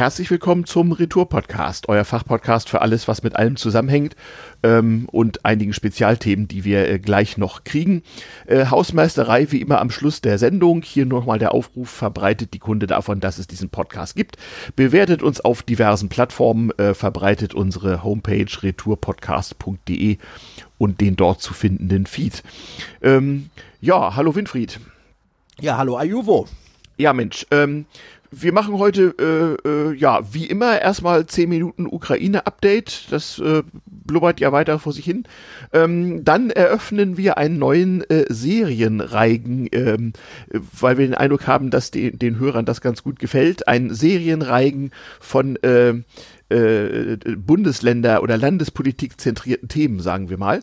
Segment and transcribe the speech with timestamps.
[0.00, 4.16] Herzlich willkommen zum Retour-Podcast, euer Fachpodcast für alles, was mit allem zusammenhängt
[4.62, 8.02] ähm, und einigen Spezialthemen, die wir äh, gleich noch kriegen.
[8.46, 10.80] Äh, Hausmeisterei wie immer am Schluss der Sendung.
[10.80, 14.38] Hier nochmal der Aufruf, verbreitet die Kunde davon, dass es diesen Podcast gibt.
[14.74, 20.16] Bewertet uns auf diversen Plattformen, äh, verbreitet unsere Homepage retourpodcast.de
[20.78, 22.42] und den dort zu findenden Feed.
[23.02, 23.50] Ähm,
[23.82, 24.80] ja, hallo Winfried.
[25.60, 26.48] Ja, hallo Ayuvo.
[26.96, 27.86] Ja, Mensch, ähm,
[28.30, 33.06] wir machen heute, äh, äh, ja, wie immer, erstmal 10 Minuten Ukraine-Update.
[33.10, 35.24] Das äh, blubbert ja weiter vor sich hin.
[35.72, 40.12] Ähm, dann eröffnen wir einen neuen äh, Serienreigen, ähm,
[40.78, 43.66] weil wir den Eindruck haben, dass die, den Hörern das ganz gut gefällt.
[43.66, 45.94] Ein Serienreigen von äh,
[46.50, 50.60] äh, Bundesländer- oder Landespolitik zentrierten Themen, sagen wir mal.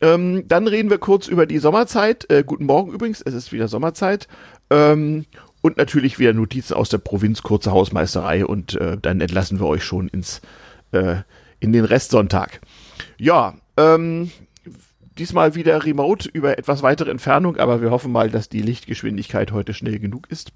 [0.00, 2.30] Ähm, dann reden wir kurz über die Sommerzeit.
[2.30, 4.28] Äh, guten Morgen übrigens, es ist wieder Sommerzeit.
[4.70, 5.24] Ähm,
[5.60, 9.84] und natürlich wieder Notizen aus der Provinz, kurze Hausmeisterei und äh, dann entlassen wir euch
[9.84, 10.40] schon ins,
[10.92, 11.16] äh,
[11.60, 12.60] in den Restsonntag.
[13.18, 14.30] Ja, ähm,
[15.18, 19.74] diesmal wieder remote über etwas weitere Entfernung, aber wir hoffen mal, dass die Lichtgeschwindigkeit heute
[19.74, 20.52] schnell genug ist.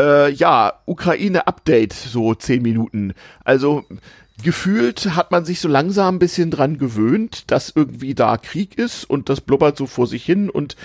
[0.00, 3.14] Äh, ja, Ukraine-Update, so zehn Minuten.
[3.44, 3.84] Also
[4.42, 9.04] gefühlt hat man sich so langsam ein bisschen dran gewöhnt, dass irgendwie da Krieg ist
[9.04, 10.76] und das blubbert so vor sich hin und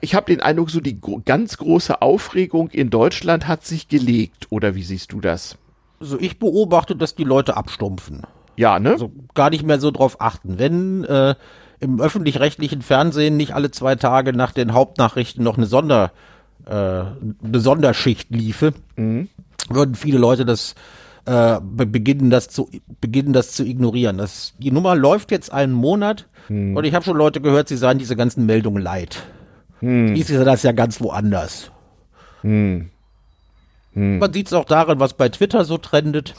[0.00, 4.46] ich habe den Eindruck, so die ganz große Aufregung in Deutschland hat sich gelegt.
[4.50, 5.58] Oder wie siehst du das?
[6.00, 8.22] Also ich beobachte, dass die Leute abstumpfen.
[8.56, 8.92] Ja, ne?
[8.92, 10.58] Also gar nicht mehr so drauf achten.
[10.58, 11.34] Wenn äh,
[11.80, 16.12] im öffentlich-rechtlichen Fernsehen nicht alle zwei Tage nach den Hauptnachrichten noch eine Sonder
[16.66, 19.28] äh, eine Sonderschicht liefe, mhm.
[19.68, 20.74] würden viele Leute das
[21.26, 24.18] äh, beginnen das zu beginnen das zu ignorieren.
[24.18, 26.76] Das, die Nummer läuft jetzt einen Monat mhm.
[26.76, 29.22] und ich habe schon Leute gehört, sie seien diese ganzen Meldungen leid.
[29.84, 30.16] Hm.
[30.16, 31.70] Ist das ja ganz woanders.
[32.40, 32.88] Hm.
[33.92, 34.18] Hm.
[34.18, 36.34] Man sieht es auch darin, was bei Twitter so trendet.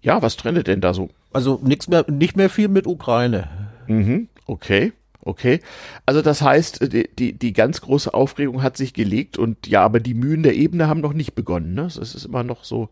[0.00, 1.10] Ja, was trendet denn da so?
[1.30, 3.48] Also nichts mehr, nicht mehr viel mit Ukraine.
[3.88, 4.28] Mhm.
[4.46, 4.92] Okay.
[5.20, 5.60] Okay.
[6.06, 10.00] Also das heißt, die, die, die ganz große Aufregung hat sich gelegt und ja, aber
[10.00, 11.74] die Mühen der Ebene haben noch nicht begonnen.
[11.74, 11.82] Ne?
[11.82, 12.88] Es ist immer noch so.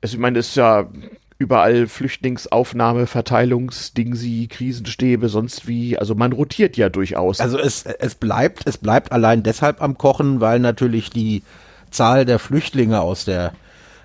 [0.00, 0.90] Also ich meine, das ist ja
[1.40, 5.96] überall Flüchtlingsaufnahme, Verteilungsdingsi, Krisenstäbe, sonst wie.
[5.98, 7.40] Also man rotiert ja durchaus.
[7.40, 11.42] Also es, es bleibt, es bleibt allein deshalb am Kochen, weil natürlich die
[11.90, 13.54] Zahl der Flüchtlinge aus der,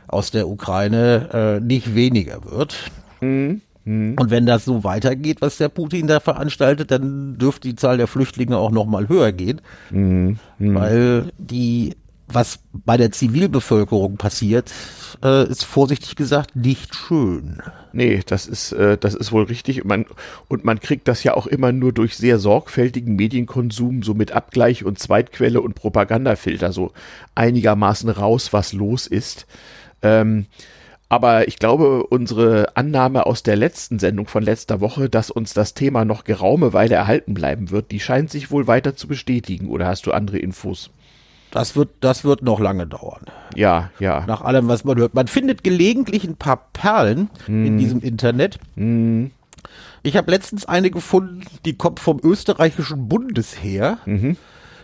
[0.08, 2.90] aus der Ukraine äh, nicht weniger wird.
[3.20, 3.62] Mhm.
[3.84, 4.16] Mhm.
[4.18, 8.08] Und wenn das so weitergeht, was der Putin da veranstaltet, dann dürfte die Zahl der
[8.08, 9.60] Flüchtlinge auch noch mal höher gehen,
[9.92, 10.40] mhm.
[10.58, 10.76] Mhm.
[10.76, 11.96] weil die
[12.28, 14.72] was bei der Zivilbevölkerung passiert,
[15.24, 17.62] äh, ist vorsichtig gesagt nicht schön.
[17.94, 19.84] Nee, das ist, äh, das ist wohl richtig.
[19.84, 20.06] Und man,
[20.48, 24.84] und man kriegt das ja auch immer nur durch sehr sorgfältigen Medienkonsum, so mit Abgleich
[24.84, 26.92] und Zweitquelle und Propagandafilter, so
[27.36, 29.46] einigermaßen raus, was los ist.
[30.02, 30.48] Ähm,
[31.08, 35.76] aber ich glaube, unsere Annahme aus der letzten Sendung von letzter Woche, dass uns das
[35.76, 39.70] Thema noch geraume Weile erhalten bleiben wird, die scheint sich wohl weiter zu bestätigen.
[39.70, 40.90] Oder hast du andere Infos?
[41.52, 43.26] Das wird, das wird noch lange dauern.
[43.56, 44.26] Ja, ja.
[44.26, 45.14] Nach allem, was man hört.
[45.14, 47.66] Man findet gelegentlich ein paar Perlen mm.
[47.66, 47.78] in hm.
[47.78, 48.60] diesem Internet.
[48.76, 49.28] Mm.
[50.04, 53.98] Ich habe letztens eine gefunden, die kommt vom österreichischen Bundesheer.
[54.06, 54.38] Mhm.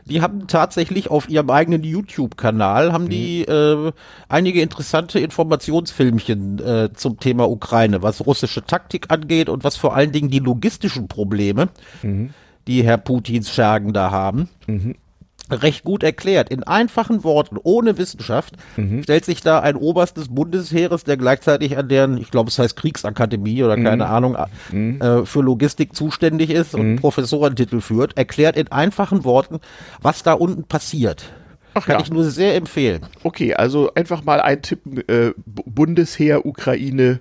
[0.06, 3.90] Die haben tatsächlich auf ihrem eigenen YouTube-Kanal haben die mhm.
[3.90, 3.92] äh,
[4.30, 10.12] einige interessante Informationsfilmchen äh, zum Thema Ukraine, was russische Taktik angeht und was vor allen
[10.12, 11.70] Dingen die logistischen Probleme,
[12.02, 12.32] mhm.
[12.68, 14.50] die Herr Putins Schergen da haben.
[15.52, 16.50] Recht gut erklärt.
[16.50, 19.04] In einfachen Worten, ohne Wissenschaft, mhm.
[19.04, 22.76] stellt sich da ein Oberst des Bundesheeres, der gleichzeitig an deren, ich glaube, es heißt
[22.76, 23.84] Kriegsakademie oder mhm.
[23.84, 24.38] keine Ahnung,
[24.72, 25.02] mhm.
[25.02, 26.96] äh, für Logistik zuständig ist und mhm.
[26.98, 29.60] Professorentitel führt, erklärt in einfachen Worten,
[30.02, 31.32] was da unten passiert.
[31.74, 32.02] Ach Kann ja.
[32.02, 33.06] ich nur sehr empfehlen.
[33.24, 37.20] Okay, also einfach mal eintippen, äh, Bundesheer, Ukraine,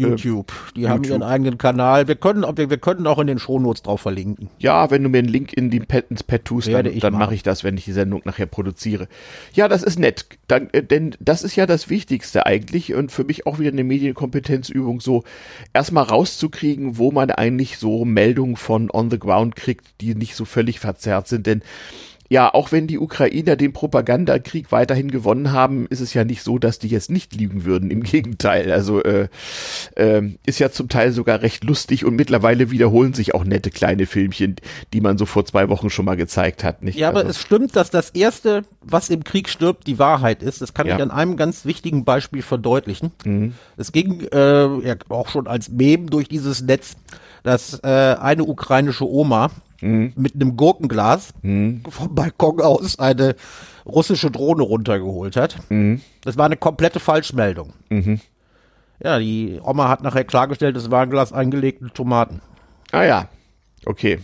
[0.00, 0.52] YouTube.
[0.74, 0.90] Die YouTube.
[0.90, 2.08] haben ihren eigenen Kanal.
[2.08, 4.48] Wir können, wir, wir können auch in den Shownotes drauf verlinken.
[4.58, 7.34] Ja, wenn du mir einen Link in die Pad, ins Pad tust, dann, dann mache
[7.34, 9.08] ich das, wenn ich die Sendung nachher produziere.
[9.52, 10.26] Ja, das ist nett.
[10.48, 13.84] Dann, äh, denn das ist ja das Wichtigste eigentlich und für mich auch wieder eine
[13.84, 15.24] Medienkompetenzübung, so
[15.72, 20.44] erstmal rauszukriegen, wo man eigentlich so Meldungen von on the ground kriegt, die nicht so
[20.44, 21.46] völlig verzerrt sind.
[21.46, 21.62] Denn
[22.28, 26.58] ja, auch wenn die Ukrainer den Propagandakrieg weiterhin gewonnen haben, ist es ja nicht so,
[26.58, 27.90] dass die jetzt nicht liegen würden.
[27.90, 28.72] Im Gegenteil.
[28.72, 29.28] Also äh,
[29.94, 34.06] äh, ist ja zum Teil sogar recht lustig und mittlerweile wiederholen sich auch nette kleine
[34.06, 34.56] Filmchen,
[34.92, 36.82] die man so vor zwei Wochen schon mal gezeigt hat.
[36.82, 36.98] Nicht?
[36.98, 40.60] Ja, aber also, es stimmt, dass das Erste, was im Krieg stirbt, die Wahrheit ist.
[40.60, 40.96] Das kann ja.
[40.96, 43.12] ich an einem ganz wichtigen Beispiel verdeutlichen.
[43.24, 43.54] Mhm.
[43.76, 46.96] Es ging äh, ja auch schon als Mem durch dieses Netz,
[47.42, 49.50] dass äh, eine ukrainische Oma
[49.80, 50.12] mhm.
[50.16, 51.82] mit einem Gurkenglas mhm.
[51.88, 53.36] vom Balkon aus eine
[53.84, 55.56] russische Drohne runtergeholt hat.
[55.68, 56.00] Mhm.
[56.22, 57.72] Das war eine komplette Falschmeldung.
[57.88, 58.20] Mhm.
[59.02, 62.40] Ja, die Oma hat nachher klargestellt, es war ein Glas eingelegte Tomaten.
[62.92, 63.28] Ah ja,
[63.84, 64.20] okay.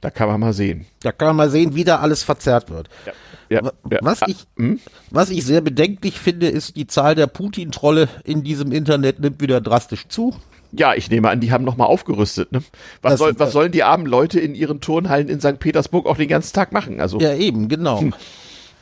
[0.00, 0.86] Da kann man mal sehen.
[1.02, 2.88] Da kann man mal sehen, wie da alles verzerrt wird.
[3.06, 3.12] Ja.
[3.50, 3.98] Ja, ja.
[4.00, 4.78] Was, ich, hm?
[5.10, 9.60] was ich sehr bedenklich finde, ist, die Zahl der Putin-Trolle in diesem Internet nimmt wieder
[9.60, 10.36] drastisch zu.
[10.72, 12.52] Ja, ich nehme an, die haben nochmal aufgerüstet.
[12.52, 12.62] Ne?
[13.02, 15.58] Was, soll, was sollen die armen Leute in ihren Turnhallen in St.
[15.58, 17.00] Petersburg auch den ganzen Tag machen?
[17.00, 18.00] Also, ja, eben, genau.
[18.00, 18.14] Hm.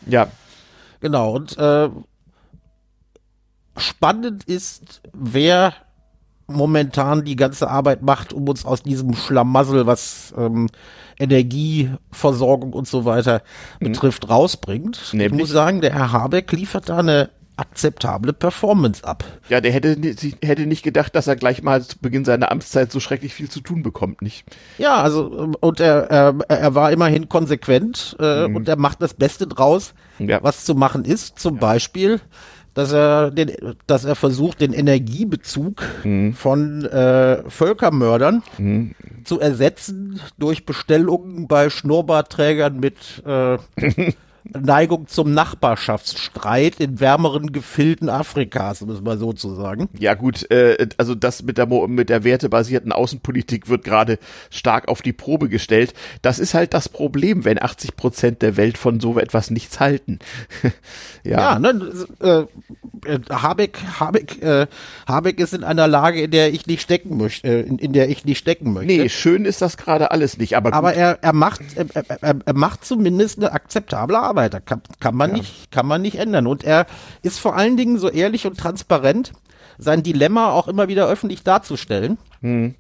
[0.07, 0.29] Ja.
[1.01, 1.89] Genau, und äh,
[3.77, 5.75] spannend ist, wer
[6.49, 10.69] momentan die ganze Arbeit macht, um uns aus diesem Schlamassel, was ähm,
[11.19, 13.43] Energieversorgung und so weiter
[13.81, 13.87] mhm.
[13.87, 15.11] betrifft, rausbringt.
[15.13, 15.33] Nämlich?
[15.33, 19.25] Ich muss sagen, der Herr Habeck liefert da eine akzeptable Performance ab.
[19.49, 19.97] Ja, der hätte,
[20.43, 23.61] hätte nicht gedacht, dass er gleich mal zu Beginn seiner Amtszeit so schrecklich viel zu
[23.61, 24.45] tun bekommt, nicht?
[24.79, 28.57] Ja, also ähm, und er, er, er war immerhin konsequent äh, mhm.
[28.57, 30.43] und er macht das Beste draus, ja.
[30.43, 31.39] was zu machen ist.
[31.39, 31.61] Zum ja.
[31.61, 32.21] Beispiel
[32.75, 33.51] dass er, den,
[33.89, 36.33] dass er versucht, den Energiebezug mhm.
[36.33, 38.95] von äh, Völkermördern mhm.
[39.25, 43.59] zu ersetzen durch Bestellungen bei Schnurrbartträgern mit äh,
[44.45, 49.89] Neigung zum Nachbarschaftsstreit in wärmeren Gefilden Afrikas, um es mal so zu sagen.
[49.99, 54.19] Ja gut, äh, also das mit der mit der wertebasierten Außenpolitik wird gerade
[54.51, 55.93] stark auf die Probe gestellt.
[56.23, 60.19] Das ist halt das Problem, wenn 80 Prozent der Welt von so etwas nichts halten.
[61.25, 62.45] ja, ja ne, äh,
[63.05, 64.67] äh, Habeck, Habeck, äh,
[65.07, 68.09] Habeck ist in einer Lage, in der ich nicht stecken möchte, äh, in, in der
[68.09, 68.93] ich nicht stecken möchte.
[68.93, 72.55] Nee, schön ist das gerade alles nicht, aber Aber er, er macht, er, er, er
[72.55, 74.38] macht zumindest eine akzeptable Arbeit.
[74.49, 75.37] Da kann, kann man ja.
[75.39, 76.47] nicht, kann man nicht ändern.
[76.47, 76.87] Und er
[77.23, 79.33] ist vor allen Dingen so ehrlich und transparent,
[79.79, 82.19] sein Dilemma auch immer wieder öffentlich darzustellen.
[82.41, 82.75] Hm.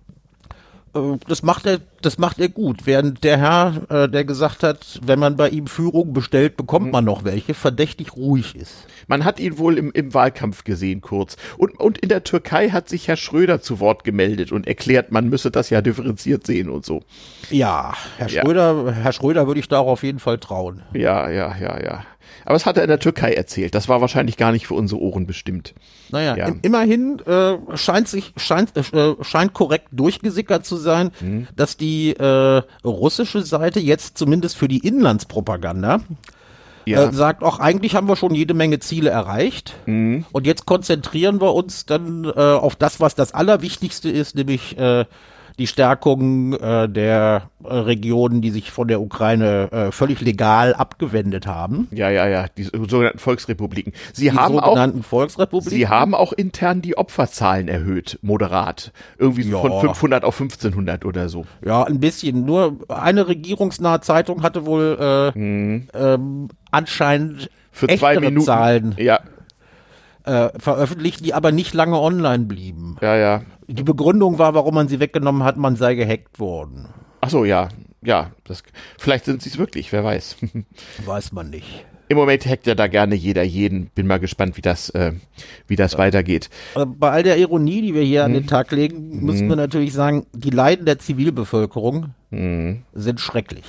[0.94, 2.87] Äh, das macht er, das macht er gut.
[2.87, 7.05] Während der Herr, äh, der gesagt hat, wenn man bei ihm Führung bestellt, bekommt man
[7.05, 8.87] noch welche, verdächtig ruhig ist.
[9.06, 11.37] Man hat ihn wohl im, im Wahlkampf gesehen, kurz.
[11.56, 15.29] Und, und in der Türkei hat sich Herr Schröder zu Wort gemeldet und erklärt, man
[15.29, 17.02] müsse das ja differenziert sehen und so.
[17.50, 18.93] Ja, Herr Schröder, ja.
[18.93, 20.82] Herr Schröder würde ich da auch auf jeden Fall trauen.
[20.93, 22.05] Ja, ja, ja, ja.
[22.49, 23.75] Aber das hat er in der Türkei erzählt.
[23.75, 25.75] Das war wahrscheinlich gar nicht für unsere Ohren bestimmt.
[26.09, 26.50] Naja, ja.
[26.62, 31.47] immerhin äh, scheint sich scheint äh, scheint korrekt durchgesickert zu sein, mhm.
[31.56, 36.00] dass die äh, russische Seite jetzt zumindest für die Inlandspropaganda
[36.87, 37.05] ja.
[37.05, 40.25] äh, sagt, auch eigentlich haben wir schon jede Menge Ziele erreicht mhm.
[40.33, 45.05] und jetzt konzentrieren wir uns dann äh, auf das, was das Allerwichtigste ist, nämlich äh,
[45.59, 51.47] die Stärkung äh, der äh, Regionen, die sich von der Ukraine äh, völlig legal abgewendet
[51.47, 51.89] haben.
[51.91, 53.93] Ja, ja, ja, die sogenannten Volksrepubliken.
[54.13, 55.71] Sie die haben sogenannten auch, Volksrepubliken.
[55.71, 58.93] Sie haben auch intern die Opferzahlen erhöht, moderat.
[59.19, 59.59] Irgendwie ja.
[59.59, 61.45] von 500 auf 1500 oder so.
[61.65, 62.45] Ja, ein bisschen.
[62.45, 65.89] Nur eine regierungsnahe Zeitung hatte wohl äh, hm.
[65.93, 68.95] ähm, anscheinend für zwei Minuten Zahlen.
[68.99, 69.21] Ja,
[70.29, 72.97] äh, veröffentlicht, die aber nicht lange online blieben.
[73.01, 73.43] Ja, ja.
[73.67, 76.89] Die Begründung war, warum man sie weggenommen hat, man sei gehackt worden.
[77.21, 77.69] Ach so, ja.
[78.03, 78.63] Ja, das,
[78.99, 80.37] vielleicht sind sie es wirklich, wer weiß.
[81.05, 81.85] weiß man nicht.
[82.11, 83.87] Im Moment hackt ja da gerne jeder jeden.
[83.95, 85.13] Bin mal gespannt, wie das, äh,
[85.67, 85.99] wie das ja.
[85.99, 86.49] weitergeht.
[86.75, 88.27] bei all der Ironie, die wir hier hm.
[88.27, 88.49] an den mhm.
[88.49, 89.25] Tag legen, hm.
[89.25, 92.83] müssen wir natürlich sagen, die Leiden der Zivilbevölkerung hm.
[92.95, 93.65] sind schrecklich.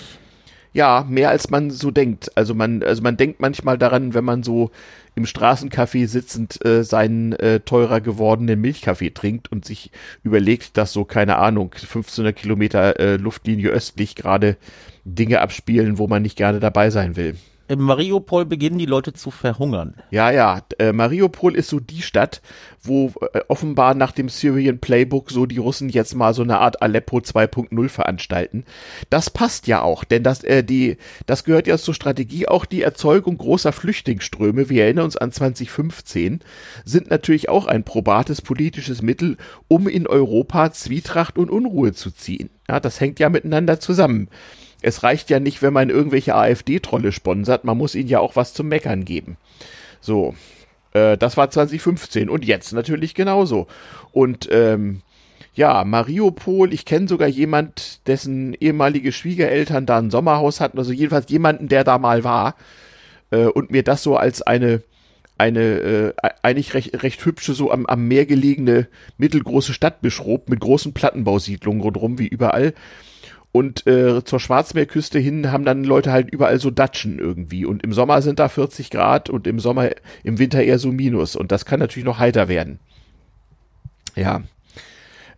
[0.71, 2.31] Ja, mehr als man so denkt.
[2.35, 4.71] Also man, also man denkt manchmal daran, wenn man so
[5.19, 9.91] im Straßencafé sitzend äh, seinen äh, teurer gewordenen Milchkaffee trinkt und sich
[10.23, 14.55] überlegt, dass so, keine Ahnung, 1500 Kilometer äh, Luftlinie östlich gerade
[15.03, 17.35] Dinge abspielen, wo man nicht gerne dabei sein will
[17.69, 19.93] in Mariupol beginnen die Leute zu verhungern.
[20.09, 20.61] Ja, ja.
[20.79, 22.41] Äh, Mariupol ist so die Stadt,
[22.81, 26.81] wo äh, offenbar nach dem Syrian Playbook so die Russen jetzt mal so eine Art
[26.81, 28.65] Aleppo 2.0 veranstalten.
[29.11, 30.97] Das passt ja auch, denn das, äh, die,
[31.27, 34.69] das gehört ja zur Strategie auch die Erzeugung großer Flüchtlingsströme.
[34.69, 36.39] Wir erinnern uns an 2015,
[36.85, 42.49] sind natürlich auch ein probates politisches Mittel, um in Europa Zwietracht und Unruhe zu ziehen.
[42.67, 44.27] Ja, das hängt ja miteinander zusammen
[44.81, 48.53] es reicht ja nicht, wenn man irgendwelche AfD-Trolle sponsert, man muss ihnen ja auch was
[48.53, 49.37] zum Meckern geben.
[50.01, 50.35] So,
[50.93, 53.67] äh, das war 2015 und jetzt natürlich genauso.
[54.11, 55.01] Und ähm,
[55.53, 61.29] ja, Mariupol, ich kenne sogar jemand, dessen ehemalige Schwiegereltern da ein Sommerhaus hatten, also jedenfalls
[61.29, 62.55] jemanden, der da mal war
[63.31, 64.81] äh, und mir das so als eine
[65.39, 70.59] eine äh, eigentlich recht, recht hübsche, so am, am Meer gelegene mittelgroße Stadt beschrobt, mit
[70.59, 72.73] großen Plattenbausiedlungen rundherum wie überall.
[73.51, 77.65] Und äh, zur Schwarzmeerküste hin haben dann Leute halt überall so Datschen irgendwie.
[77.65, 79.89] Und im Sommer sind da 40 Grad und im Sommer,
[80.23, 81.35] im Winter eher so Minus.
[81.35, 82.79] Und das kann natürlich noch heiter werden.
[84.15, 84.41] Ja.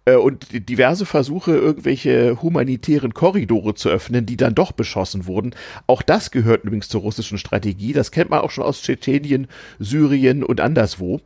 [0.06, 5.56] äh, und diverse Versuche, irgendwelche humanitären Korridore zu öffnen, die dann doch beschossen wurden.
[5.88, 7.94] Auch das gehört übrigens zur russischen Strategie.
[7.94, 9.48] Das kennt man auch schon aus Tschetschenien,
[9.80, 11.22] Syrien und anderswo.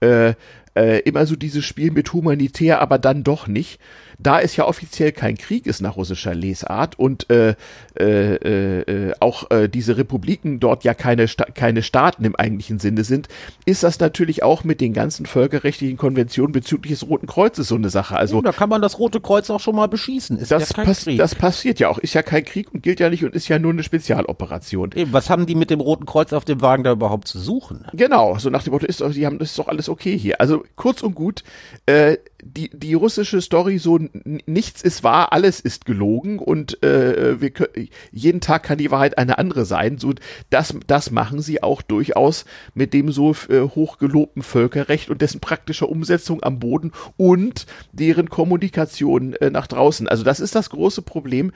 [0.00, 0.34] Äh,
[0.76, 3.80] äh, immer so dieses Spiel mit humanitär, aber dann doch nicht
[4.24, 7.54] da es ja offiziell kein Krieg ist nach russischer Lesart und äh,
[7.98, 13.04] äh, äh, auch äh, diese Republiken dort ja keine, Sta keine Staaten im eigentlichen Sinne
[13.04, 13.28] sind,
[13.66, 17.90] ist das natürlich auch mit den ganzen völkerrechtlichen Konventionen bezüglich des Roten Kreuzes so eine
[17.90, 18.16] Sache.
[18.16, 20.38] Also da kann man das Rote Kreuz auch schon mal beschießen.
[20.38, 21.98] Ist das, ja pass das passiert ja auch.
[21.98, 24.92] Ist ja kein Krieg und gilt ja nicht und ist ja nur eine Spezialoperation.
[24.94, 27.84] Eben, was haben die mit dem Roten Kreuz auf dem Wagen da überhaupt zu suchen?
[27.92, 30.40] Genau, so nach dem Motto, ist doch, die haben, ist doch alles okay hier.
[30.40, 31.44] Also kurz und gut,
[31.86, 33.98] äh, die, die russische Story so
[34.46, 39.18] nichts ist wahr, alles ist gelogen und äh, wir können, jeden Tag kann die Wahrheit
[39.18, 39.98] eine andere sein.
[39.98, 40.12] So,
[40.50, 45.88] das, das machen sie auch durchaus mit dem so äh, hochgelobten Völkerrecht und dessen praktischer
[45.88, 50.06] Umsetzung am Boden und deren Kommunikation äh, nach draußen.
[50.06, 51.52] Also das ist das große Problem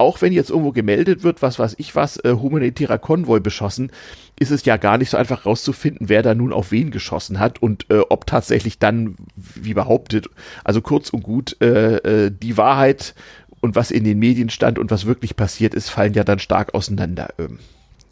[0.00, 3.92] auch wenn jetzt irgendwo gemeldet wird, was weiß ich was, äh, humanitärer Konvoi beschossen,
[4.38, 7.62] ist es ja gar nicht so einfach rauszufinden, wer da nun auf wen geschossen hat
[7.62, 10.28] und äh, ob tatsächlich dann, wie behauptet,
[10.64, 13.14] also kurz und gut, äh, äh, die Wahrheit
[13.60, 16.74] und was in den Medien stand und was wirklich passiert ist, fallen ja dann stark
[16.74, 17.28] auseinander.
[17.38, 17.58] Ähm,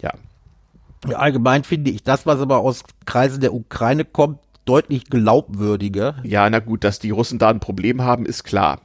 [0.02, 0.12] ja.
[1.14, 6.16] Allgemein finde ich das, was aber aus Kreisen der Ukraine kommt, deutlich glaubwürdiger.
[6.22, 8.82] Ja, na gut, dass die Russen da ein Problem haben, ist klar.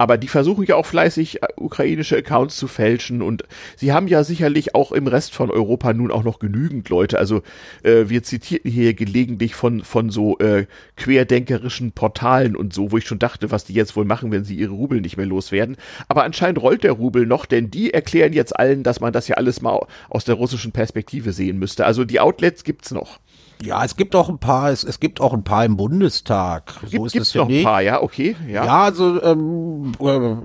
[0.00, 3.44] Aber die versuchen ja auch fleißig äh, ukrainische Accounts zu fälschen und
[3.76, 7.18] sie haben ja sicherlich auch im Rest von Europa nun auch noch genügend Leute.
[7.18, 7.42] Also
[7.82, 10.64] äh, wir zitierten hier gelegentlich von, von so äh,
[10.96, 14.54] querdenkerischen Portalen und so, wo ich schon dachte, was die jetzt wohl machen, wenn sie
[14.54, 15.76] ihre Rubel nicht mehr loswerden.
[16.08, 19.36] Aber anscheinend rollt der Rubel noch, denn die erklären jetzt allen, dass man das ja
[19.36, 21.84] alles mal aus der russischen Perspektive sehen müsste.
[21.84, 23.20] Also die Outlets gibt's noch.
[23.62, 26.72] Ja, es gibt auch ein paar, es, es gibt auch ein paar im Bundestag.
[26.82, 28.36] So gibt, ist gibt's es noch ein paar, ja, okay.
[28.48, 30.36] Ja, ja also ähm, äh,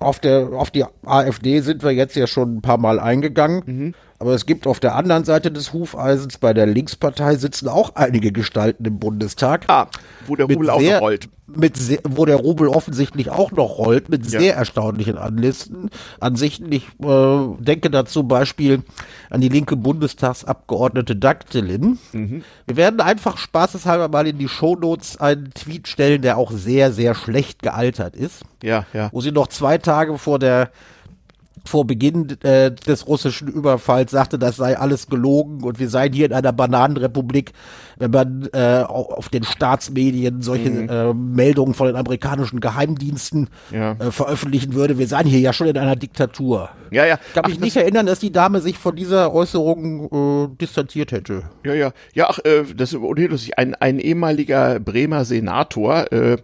[0.00, 3.62] auf, der, auf die AfD sind wir jetzt ja schon ein paar Mal eingegangen.
[3.66, 3.94] Mhm.
[4.20, 8.32] Aber es gibt auf der anderen Seite des Hufeisens bei der Linkspartei sitzen auch einige
[8.32, 9.64] Gestalten im Bundestag.
[9.68, 9.86] Ah,
[10.26, 11.28] wo der Rubel auch noch rollt.
[11.46, 14.40] Mit sehr, wo der Rubel offensichtlich auch noch rollt, mit ja.
[14.40, 15.88] sehr erstaunlichen Anlisten,
[16.20, 16.70] Ansichten.
[16.72, 18.82] Ich äh, denke da zum Beispiel
[19.30, 21.98] an die linke Bundestagsabgeordnete Daktelin.
[22.12, 22.42] Mhm.
[22.66, 27.14] Wir werden einfach spaßeshalber mal in die Shownotes einen Tweet stellen, der auch sehr, sehr
[27.14, 28.42] schlecht gealtert ist.
[28.62, 29.08] Ja, ja.
[29.12, 30.70] Wo sie noch zwei Tage vor der
[31.68, 36.26] vor Beginn äh, des russischen Überfalls sagte, das sei alles gelogen und wir seien hier
[36.26, 37.52] in einer Bananenrepublik,
[37.98, 40.88] wenn man äh, auf den Staatsmedien solche mhm.
[40.88, 43.92] äh, Meldungen von den amerikanischen Geheimdiensten ja.
[43.92, 44.98] äh, veröffentlichen würde.
[44.98, 46.70] Wir seien hier ja schon in einer Diktatur.
[46.90, 47.18] Ja, ja.
[47.28, 51.12] Ich kann mich ach, nicht erinnern, dass die Dame sich von dieser Äußerung äh, distanziert
[51.12, 51.44] hätte.
[51.64, 51.92] Ja, ja.
[52.14, 53.58] Ja, ach, äh, das ist unlustig.
[53.58, 56.38] Ein, ein ehemaliger Bremer Senator, äh,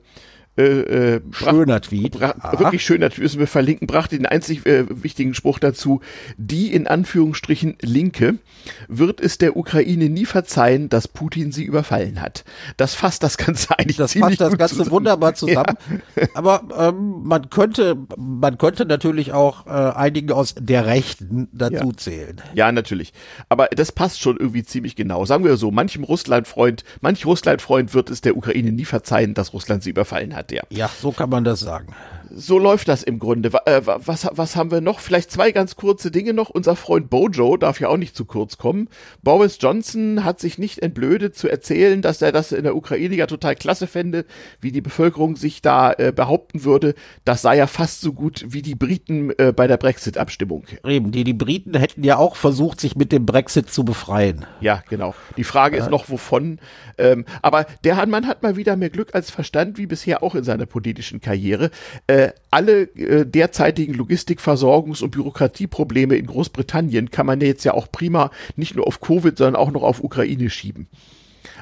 [0.56, 2.20] äh, äh, schöner Tweet.
[2.20, 6.00] wirklich schöner Tweet, müssen wir verlinken, brachte den einzig äh, wichtigen Spruch dazu,
[6.36, 8.38] die in Anführungsstrichen Linke
[8.86, 12.44] wird es der Ukraine nie verzeihen, dass Putin sie überfallen hat.
[12.76, 14.90] Das fasst das Ganze eigentlich das ziemlich fasst das Ganze zusammen.
[14.92, 15.76] wunderbar zusammen.
[16.16, 16.28] Ja.
[16.34, 21.96] Aber ähm, man könnte, man könnte natürlich auch äh, einigen aus der Rechten dazu ja.
[21.96, 22.40] zählen.
[22.54, 23.12] Ja, natürlich.
[23.48, 25.24] Aber das passt schon irgendwie ziemlich genau.
[25.24, 29.82] Sagen wir so, manchem Russlandfreund, manch Russlandfreund wird es der Ukraine nie verzeihen, dass Russland
[29.82, 30.62] sie überfallen hat hat, ja.
[30.70, 31.94] Ja, so kann man das sagen
[32.36, 33.50] so läuft das im Grunde.
[33.66, 35.00] Äh, was, was haben wir noch?
[35.00, 36.50] Vielleicht zwei ganz kurze Dinge noch.
[36.50, 38.88] Unser Freund Bojo darf ja auch nicht zu kurz kommen.
[39.22, 43.26] Boris Johnson hat sich nicht entblödet zu erzählen, dass er das in der Ukraine ja
[43.26, 44.24] total klasse fände,
[44.60, 46.94] wie die Bevölkerung sich da äh, behaupten würde.
[47.24, 50.64] Das sei ja fast so gut wie die Briten äh, bei der Brexit-Abstimmung.
[50.84, 54.46] Eben, die, die Briten hätten ja auch versucht, sich mit dem Brexit zu befreien.
[54.60, 55.14] Ja, genau.
[55.36, 56.58] Die Frage ist noch, wovon.
[56.98, 60.44] Ähm, aber der Mann hat mal wieder mehr Glück als Verstand, wie bisher auch in
[60.44, 61.70] seiner politischen Karriere.
[62.06, 68.30] Äh, alle äh, derzeitigen Logistikversorgungs- und Bürokratieprobleme in Großbritannien kann man jetzt ja auch prima
[68.56, 70.86] nicht nur auf Covid, sondern auch noch auf Ukraine schieben.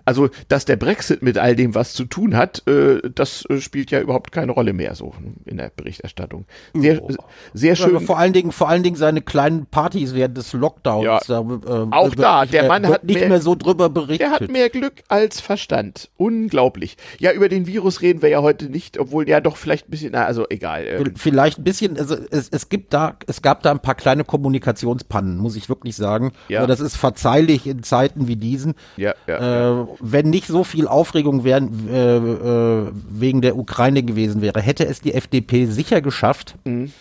[0.04, 3.90] Also, dass der Brexit mit all dem was zu tun hat, äh, das äh, spielt
[3.90, 6.46] ja überhaupt keine Rolle mehr so in der Berichterstattung.
[6.75, 7.11] Sehr, oh.
[7.54, 8.00] sehr schön.
[8.00, 11.04] vor allen Dingen, vor allen Dingen seine kleinen Partys während des Lockdowns.
[11.04, 11.20] Ja.
[11.26, 14.20] Da, äh, auch da, der Mann hat nicht mehr, mehr, so drüber berichtet.
[14.20, 16.11] Der hat mehr Glück als Verstand.
[16.16, 16.96] Unglaublich.
[17.18, 20.12] Ja, über den Virus reden wir ja heute nicht, obwohl ja doch vielleicht ein bisschen,
[20.12, 20.87] na, also egal.
[20.87, 21.14] Ähm.
[21.16, 25.38] Vielleicht ein bisschen, also es, es gibt da, es gab da ein paar kleine Kommunikationspannen,
[25.38, 26.32] muss ich wirklich sagen.
[26.49, 26.61] Ja.
[26.61, 28.75] Aber das ist verzeihlich in Zeiten wie diesen.
[28.96, 29.81] Ja, ja.
[29.81, 34.86] Äh, wenn nicht so viel Aufregung wären, äh, äh, wegen der Ukraine gewesen wäre, hätte
[34.86, 36.92] es die FDP sicher geschafft, mhm.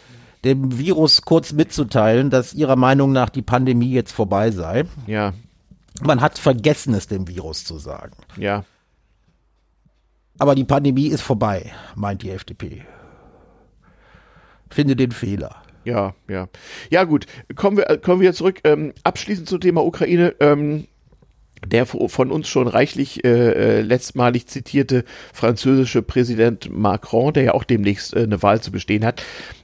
[0.43, 4.85] dem Virus kurz mitzuteilen, dass ihrer Meinung nach die Pandemie jetzt vorbei sei.
[5.07, 5.33] Ja.
[6.01, 8.15] Man hat vergessen, es dem Virus zu sagen.
[8.37, 8.63] Ja.
[10.39, 12.83] Aber die Pandemie ist vorbei, meint die FDP.
[14.69, 15.61] Finde den Fehler.
[15.83, 16.47] Ja, ja.
[16.89, 17.25] Ja, gut.
[17.55, 18.59] Kommen wir, kommen wir zurück.
[18.63, 20.35] Ähm, abschließend zum Thema Ukraine.
[20.39, 20.87] Ähm,
[21.65, 27.63] der von uns schon reichlich äh, äh, letztmalig zitierte französische Präsident Macron, der ja auch
[27.63, 29.23] demnächst äh, eine Wahl zu bestehen hat,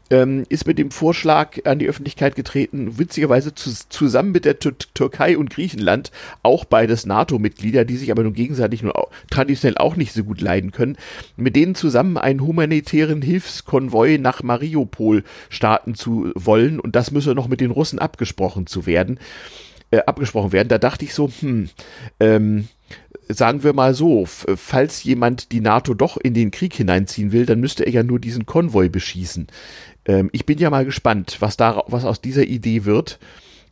[0.10, 4.74] ähm, ist mit dem Vorschlag an die Öffentlichkeit getreten, witzigerweise zu, zusammen mit der Tür
[4.94, 6.12] Türkei und Griechenland,
[6.44, 10.42] auch beides NATO-Mitglieder, die sich aber nun gegenseitig nur auch, traditionell auch nicht so gut
[10.42, 10.98] leiden können,
[11.36, 16.80] mit denen zusammen einen humanitären Hilfskonvoi nach Mariupol starten zu wollen.
[16.80, 19.20] Und das müsse noch mit den Russen abgesprochen zu werden,
[19.92, 20.70] äh, abgesprochen werden.
[20.70, 21.70] Da dachte ich so, hm,
[22.20, 22.68] ähm,
[23.30, 27.60] sagen wir mal so, falls jemand die NATO doch in den Krieg hineinziehen will, dann
[27.60, 29.48] müsste er ja nur diesen Konvoi beschießen.
[30.06, 33.20] Ähm, ich bin ja mal gespannt, was da, was aus dieser Idee wird.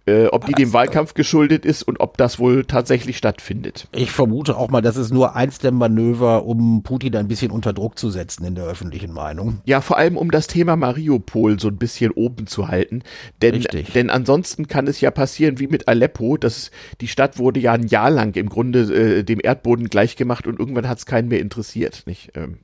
[0.07, 3.87] Äh, ob die dem Wahlkampf geschuldet ist und ob das wohl tatsächlich stattfindet.
[3.91, 7.73] Ich vermute auch mal, das ist nur eins der Manöver, um Putin ein bisschen unter
[7.73, 9.61] Druck zu setzen in der öffentlichen Meinung.
[9.65, 13.01] Ja, vor allem um das Thema Mariupol so ein bisschen oben zu halten.
[13.41, 13.93] Denn, Richtig.
[13.93, 16.69] denn ansonsten kann es ja passieren wie mit Aleppo, dass
[17.01, 20.87] die Stadt wurde ja ein Jahr lang im Grunde äh, dem Erdboden gleichgemacht und irgendwann
[20.87, 22.03] hat es keinen mehr interessiert.
[22.05, 22.31] Nicht?
[22.35, 22.59] Ähm.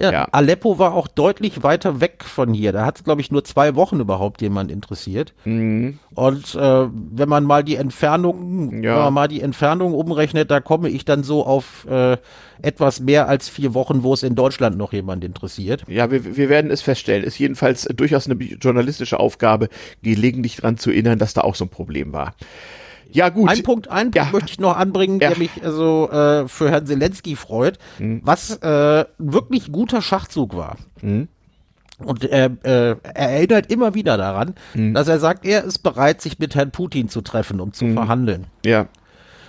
[0.00, 2.72] Ja, ja, Aleppo war auch deutlich weiter weg von hier.
[2.72, 5.34] Da hat es, glaube ich, nur zwei Wochen überhaupt jemand interessiert.
[5.44, 5.98] Mhm.
[6.14, 8.94] Und äh, wenn man mal die Entfernung, ja.
[8.94, 12.16] wenn man mal die Entfernung umrechnet, da komme ich dann so auf äh,
[12.62, 15.84] etwas mehr als vier Wochen, wo es in Deutschland noch jemand interessiert.
[15.86, 17.22] Ja, wir, wir werden es feststellen.
[17.22, 19.68] Ist jedenfalls durchaus eine journalistische Aufgabe,
[20.02, 22.34] gelegentlich daran zu erinnern, dass da auch so ein Problem war.
[23.12, 23.48] Ja, gut.
[23.48, 24.22] Ein Punkt, ein ja.
[24.22, 25.30] Punkt möchte ich noch anbringen, ja.
[25.30, 28.20] der mich also äh, für Herrn Zelensky freut, mhm.
[28.24, 30.76] was äh, wirklich guter Schachzug war.
[31.02, 31.28] Mhm.
[31.98, 34.94] Und er, äh, er erinnert immer wieder daran, mhm.
[34.94, 37.94] dass er sagt, er ist bereit, sich mit Herrn Putin zu treffen, um zu mhm.
[37.94, 38.46] verhandeln.
[38.64, 38.86] Ja.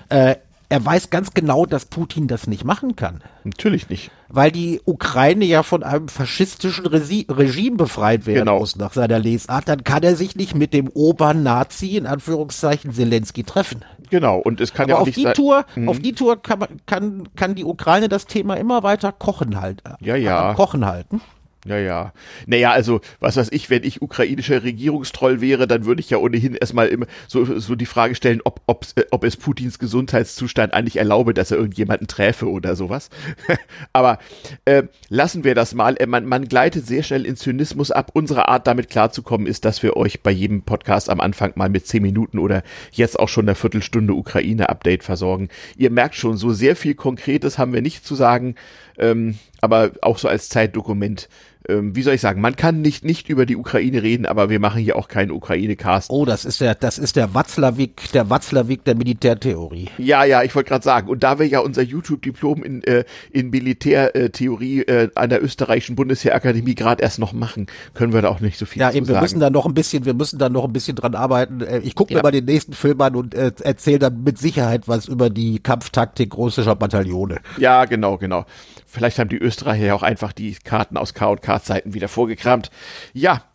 [0.10, 0.36] Äh,
[0.72, 3.22] er weiß ganz genau, dass Putin das nicht machen kann.
[3.44, 4.10] Natürlich nicht.
[4.30, 8.60] Weil die Ukraine ja von einem faschistischen Resi Regime befreit werden genau.
[8.60, 9.68] muss nach seiner Lesart.
[9.68, 13.84] Dann kann er sich nicht mit dem Obernazi, in Anführungszeichen, Zelensky treffen.
[14.10, 15.90] Genau, und es kann Aber ja auch auf nicht die Tour, mhm.
[15.90, 19.96] Auf die Tour kann, kann, kann die Ukraine das Thema immer weiter kochen halten.
[20.00, 20.54] Ja, ja.
[20.54, 21.20] Kochen halten.
[21.68, 22.14] Ja, ja.
[22.48, 26.56] Naja, also, was weiß ich, wenn ich ukrainischer Regierungstroll wäre, dann würde ich ja ohnehin
[26.56, 30.98] erstmal immer so, so die Frage stellen, ob, ob, äh, ob es Putins Gesundheitszustand eigentlich
[30.98, 33.10] erlaube, dass er irgendjemanden träfe oder sowas.
[33.94, 34.18] Aber
[34.66, 35.98] äh, lassen wir das mal.
[35.98, 38.10] Äh, man, man gleitet sehr schnell in Zynismus ab.
[38.14, 41.86] Unsere Art, damit klarzukommen, ist, dass wir euch bei jedem Podcast am Anfang mal mit
[41.86, 45.50] zehn Minuten oder jetzt auch schon einer Viertelstunde Ukraine-Update versorgen.
[45.78, 48.56] Ihr merkt schon, so sehr viel Konkretes haben wir nicht zu sagen,
[48.98, 51.30] ähm, aber auch so als Zeitdokument
[51.70, 54.60] ähm, wie soll ich sagen, man kann nicht nicht über die Ukraine reden, aber wir
[54.60, 56.10] machen hier auch keinen Ukraine-Cast.
[56.10, 59.90] Oh, das ist der, das ist der Watzlawick, der Watzlawick der Militärtheorie.
[59.98, 63.50] Ja, ja, ich wollte gerade sagen, und da wir ja unser YouTube-Diplom in, äh, in
[63.50, 68.58] Militärtheorie äh, an der österreichischen Bundesheerakademie gerade erst noch machen, können wir da auch nicht
[68.58, 69.18] so viel ja, eben, sagen.
[69.18, 71.62] wir müssen da noch ein bisschen, wir müssen da noch ein bisschen dran arbeiten.
[71.62, 72.20] Äh, ich gucke ja.
[72.20, 75.60] mir mal den nächsten Film an und äh, erzähle dann mit Sicherheit was über die
[75.60, 77.40] Kampftaktik russischer Bataillone.
[77.58, 78.46] Ja, genau, genau.
[78.92, 82.72] Vielleicht haben die Österreicher ja auch einfach die Karten aus K&K-Zeiten wieder vorgekramt.
[83.14, 83.46] Ja,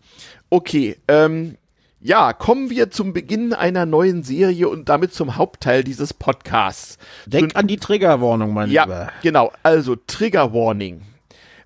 [0.48, 0.96] okay.
[1.08, 1.58] Ähm,
[2.00, 6.96] ja, kommen wir zum Beginn einer neuen Serie und damit zum Hauptteil dieses Podcasts.
[7.26, 9.12] Denk an die Triggerwarnung, mein ja, Lieber.
[9.22, 9.52] genau.
[9.62, 11.02] Also Triggerwarning.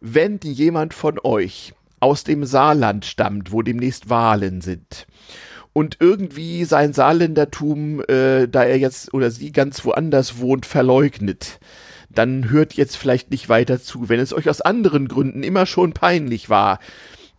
[0.01, 5.07] Wenn jemand von euch aus dem Saarland stammt, wo demnächst Wahlen sind,
[5.73, 11.61] und irgendwie sein Saarländertum, äh, da er jetzt oder sie ganz woanders wohnt, verleugnet,
[12.11, 14.09] dann hört jetzt vielleicht nicht weiter zu.
[14.09, 16.81] Wenn es euch aus anderen Gründen immer schon peinlich war,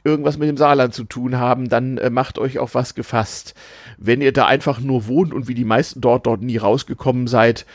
[0.03, 3.53] irgendwas mit dem Saarland zu tun haben, dann äh, macht euch auf was gefasst.
[3.97, 7.65] Wenn ihr da einfach nur wohnt und wie die meisten dort dort nie rausgekommen seid,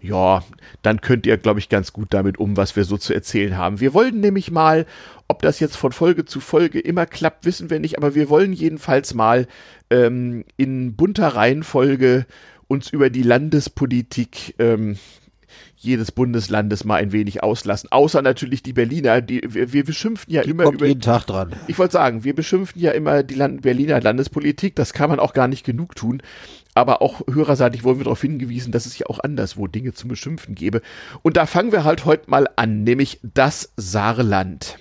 [0.00, 0.44] ja,
[0.82, 3.80] dann könnt ihr, glaube ich, ganz gut damit um, was wir so zu erzählen haben.
[3.80, 4.86] Wir wollen nämlich mal,
[5.26, 8.52] ob das jetzt von Folge zu Folge immer klappt, wissen wir nicht, aber wir wollen
[8.52, 9.46] jedenfalls mal
[9.90, 12.26] ähm, in bunter Reihenfolge
[12.68, 14.98] uns über die Landespolitik ähm,
[15.76, 17.90] jedes Bundeslandes mal ein wenig auslassen.
[17.92, 21.26] Außer natürlich die Berliner, die wir, wir beschimpfen ja die immer kommt über jeden Tag
[21.26, 21.52] dran.
[21.66, 25.32] Ich wollte sagen, wir beschimpfen ja immer die Land Berliner Landespolitik, das kann man auch
[25.32, 26.22] gar nicht genug tun.
[26.74, 30.54] Aber auch hörerseitig wurden wir darauf hingewiesen, dass es ja auch anderswo Dinge zu beschimpfen
[30.54, 30.82] gäbe.
[31.22, 34.76] Und da fangen wir halt heute mal an, nämlich das Saarland.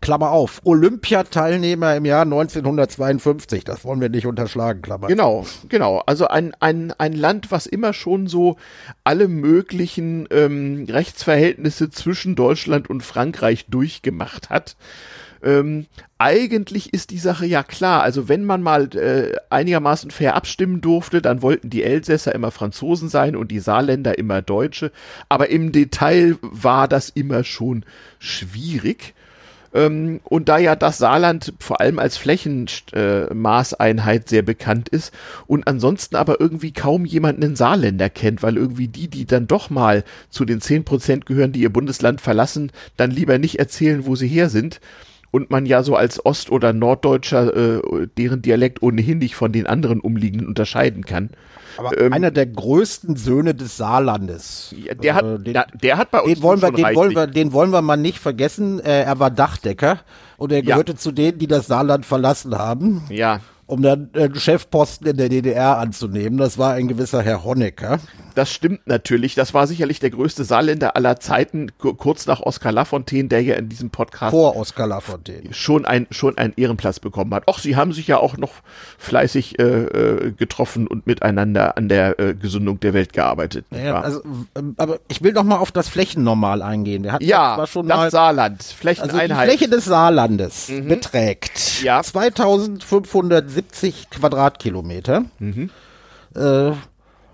[0.00, 3.64] Klammer auf, Olympiateilnehmer im Jahr 1952.
[3.64, 5.08] Das wollen wir nicht unterschlagen, Klammer.
[5.08, 6.02] Genau, genau.
[6.06, 8.56] Also ein, ein, ein Land, was immer schon so
[9.02, 14.76] alle möglichen ähm, Rechtsverhältnisse zwischen Deutschland und Frankreich durchgemacht hat.
[15.42, 15.86] Ähm,
[16.18, 18.02] eigentlich ist die Sache ja klar.
[18.02, 23.08] Also wenn man mal äh, einigermaßen fair abstimmen durfte, dann wollten die Elsässer immer Franzosen
[23.08, 24.90] sein und die Saarländer immer Deutsche.
[25.28, 27.84] Aber im Detail war das immer schon
[28.18, 29.14] schwierig.
[29.74, 35.12] Ähm, und da ja das Saarland vor allem als Flächenmaßeinheit äh, sehr bekannt ist
[35.46, 39.70] und ansonsten aber irgendwie kaum jemand einen Saarländer kennt, weil irgendwie die, die dann doch
[39.70, 44.16] mal zu den zehn Prozent gehören, die ihr Bundesland verlassen, dann lieber nicht erzählen, wo
[44.16, 44.80] sie her sind
[45.30, 49.66] und man ja so als Ost- oder Norddeutscher äh, deren Dialekt ohnehin nicht von den
[49.66, 51.30] anderen umliegenden unterscheiden kann.
[51.78, 54.74] Aber ähm, einer der größten Söhne des Saarlandes.
[55.02, 57.26] Der, hat, äh, den, der, der, hat bei uns den wollen wir, den wollen wir,
[57.26, 58.80] den wollen wir mal nicht vergessen.
[58.80, 60.00] Äh, er war Dachdecker
[60.36, 60.98] und er gehörte ja.
[60.98, 63.02] zu denen, die das Saarland verlassen haben.
[63.08, 66.38] Ja um dann einen Chefposten in der DDR anzunehmen.
[66.38, 68.00] Das war ein gewisser Herr Honecker.
[68.34, 69.34] Das stimmt natürlich.
[69.34, 73.68] Das war sicherlich der größte Saarländer aller Zeiten, kurz nach Oskar Lafontaine, der ja in
[73.68, 77.46] diesem Podcast vor Oskar Lafontaine schon ein schon einen Ehrenplatz bekommen hat.
[77.46, 78.52] Och, sie haben sich ja auch noch
[78.96, 83.66] fleißig äh, äh, getroffen und miteinander an der äh, Gesundung der Welt gearbeitet.
[83.70, 84.22] Ja, also,
[84.56, 87.04] ähm, aber ich will noch mal auf das Flächennormal eingehen.
[87.04, 89.30] Wir hatten ja, schon das mal, Saarland, Flächeneinheit.
[89.30, 90.88] Also die Fläche des Saarlandes mhm.
[90.88, 92.02] beträgt ja.
[92.02, 95.24] 2500 70 Quadratkilometer.
[95.40, 95.70] Mhm.
[96.36, 96.72] Äh,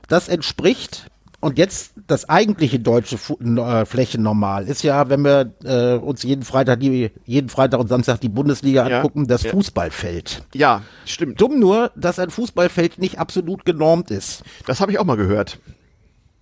[0.09, 1.07] das entspricht
[1.41, 6.81] und jetzt das eigentliche deutsche äh, Flächennormal ist ja, wenn wir äh, uns jeden Freitag,
[6.81, 9.51] die, jeden Freitag und Samstag die Bundesliga ja, angucken, das ja.
[9.51, 10.43] Fußballfeld.
[10.55, 11.39] Ja, stimmt.
[11.39, 14.43] Dumm nur, dass ein Fußballfeld nicht absolut genormt ist.
[14.67, 15.59] Das habe ich auch mal gehört.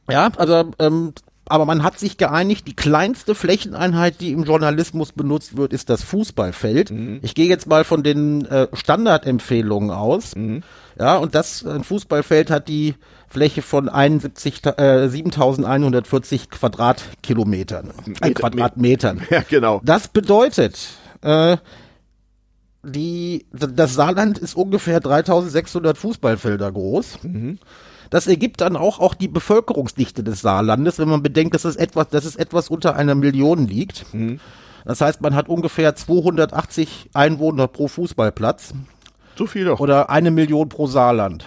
[0.09, 1.12] Ja, also ähm,
[1.46, 6.02] aber man hat sich geeinigt, die kleinste Flächeneinheit, die im Journalismus benutzt wird, ist das
[6.02, 6.90] Fußballfeld.
[6.90, 7.18] Mhm.
[7.22, 10.37] Ich gehe jetzt mal von den äh, Standardempfehlungen aus.
[10.37, 10.62] Mhm.
[10.98, 12.94] Ja, und das ein Fußballfeld hat die
[13.28, 17.90] Fläche von 71, äh, 7140 Quadratkilometern.
[18.20, 19.22] Äh, Quadratmetern.
[19.31, 19.81] Ja, genau.
[19.83, 20.78] Das bedeutet,
[21.22, 21.57] äh,
[22.85, 27.20] die, das Saarland ist ungefähr 3600 Fußballfelder groß.
[27.22, 27.59] Mhm.
[28.12, 32.09] Das ergibt dann auch, auch die Bevölkerungsdichte des Saarlandes, wenn man bedenkt, dass es etwas,
[32.09, 34.05] dass es etwas unter einer Million liegt.
[34.12, 34.38] Mhm.
[34.85, 38.75] Das heißt, man hat ungefähr 280 Einwohner pro Fußballplatz.
[39.35, 39.81] So viel doch.
[39.81, 41.46] Oder eine Million pro Saarland.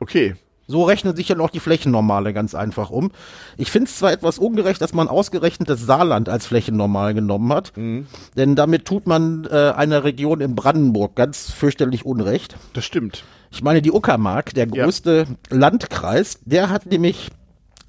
[0.00, 0.36] Okay.
[0.66, 3.10] So rechnen sich ja noch die Flächennormale ganz einfach um.
[3.58, 7.76] Ich finde es zwar etwas ungerecht, dass man ausgerechnet das Saarland als Flächennormal genommen hat,
[7.76, 8.06] mhm.
[8.38, 12.56] denn damit tut man äh, einer Region in Brandenburg ganz fürchterlich Unrecht.
[12.72, 13.22] Das stimmt.
[13.50, 15.56] Ich meine, die Uckermark, der größte ja.
[15.56, 17.30] Landkreis, der hat nämlich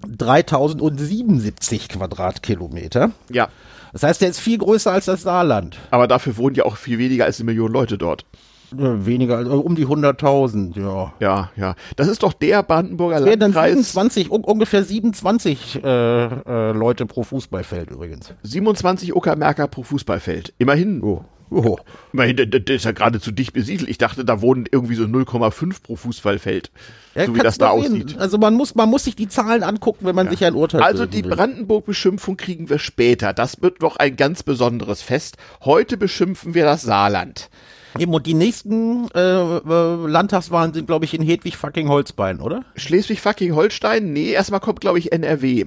[0.08, 3.12] 3077 Quadratkilometer.
[3.32, 3.50] Ja.
[3.94, 5.78] Das heißt, der ist viel größer als das Saarland.
[5.92, 8.26] Aber dafür wohnen ja auch viel weniger als eine Million Leute dort.
[8.72, 11.14] Weniger, also um die 100.000, ja.
[11.22, 11.76] Ja, ja.
[11.96, 13.40] Das ist doch der Brandenburger Landkreis.
[13.40, 18.34] Dann 27, un ungefähr 27 äh, äh, Leute pro Fußballfeld übrigens.
[18.44, 20.54] 27 Uckermärker pro Fußballfeld.
[20.58, 21.02] Immerhin.
[21.02, 21.24] Oh.
[21.50, 21.78] Oh.
[22.14, 23.90] Immerhin, das ist ja geradezu dicht besiedelt.
[23.90, 26.72] Ich dachte, da wohnen irgendwie so 0,5 pro Fußballfeld.
[27.16, 28.18] Ja, so wie das da aussieht.
[28.18, 30.32] Also man muss, man muss sich die Zahlen angucken, wenn man ja.
[30.32, 33.34] sich ein Urteil Also die Brandenburg-Beschimpfung kriegen wir später.
[33.34, 35.38] Das wird doch ein ganz besonderes Fest.
[35.64, 37.50] Heute beschimpfen wir das Saarland.
[37.98, 42.64] Eben, und die nächsten äh, äh, Landtagswahlen sind, glaube ich, in Hedwig fucking Holzbein, oder?
[42.76, 44.14] Schleswig fucking Holstein?
[44.14, 45.66] Nee, erstmal kommt, glaube ich, NRW.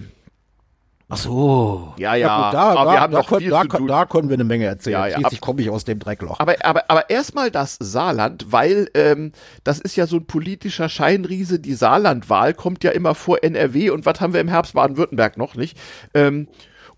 [1.12, 1.94] Ach so.
[1.96, 2.26] Ja, ja.
[2.26, 4.34] ja gut, da, aber da, wir haben da, noch viel da, zu da können wir
[4.34, 4.92] eine Menge erzählen.
[4.92, 5.16] Ja, ja.
[5.16, 6.38] Schließlich komme ich aus dem Dreckloch.
[6.38, 9.32] Aber, aber, aber erstmal das Saarland, weil ähm,
[9.64, 11.58] das ist ja so ein politischer Scheinriese.
[11.58, 15.56] Die Saarlandwahl kommt ja immer vor NRW und was haben wir im Herbst Baden-Württemberg noch
[15.56, 15.76] nicht?
[16.14, 16.46] Ähm,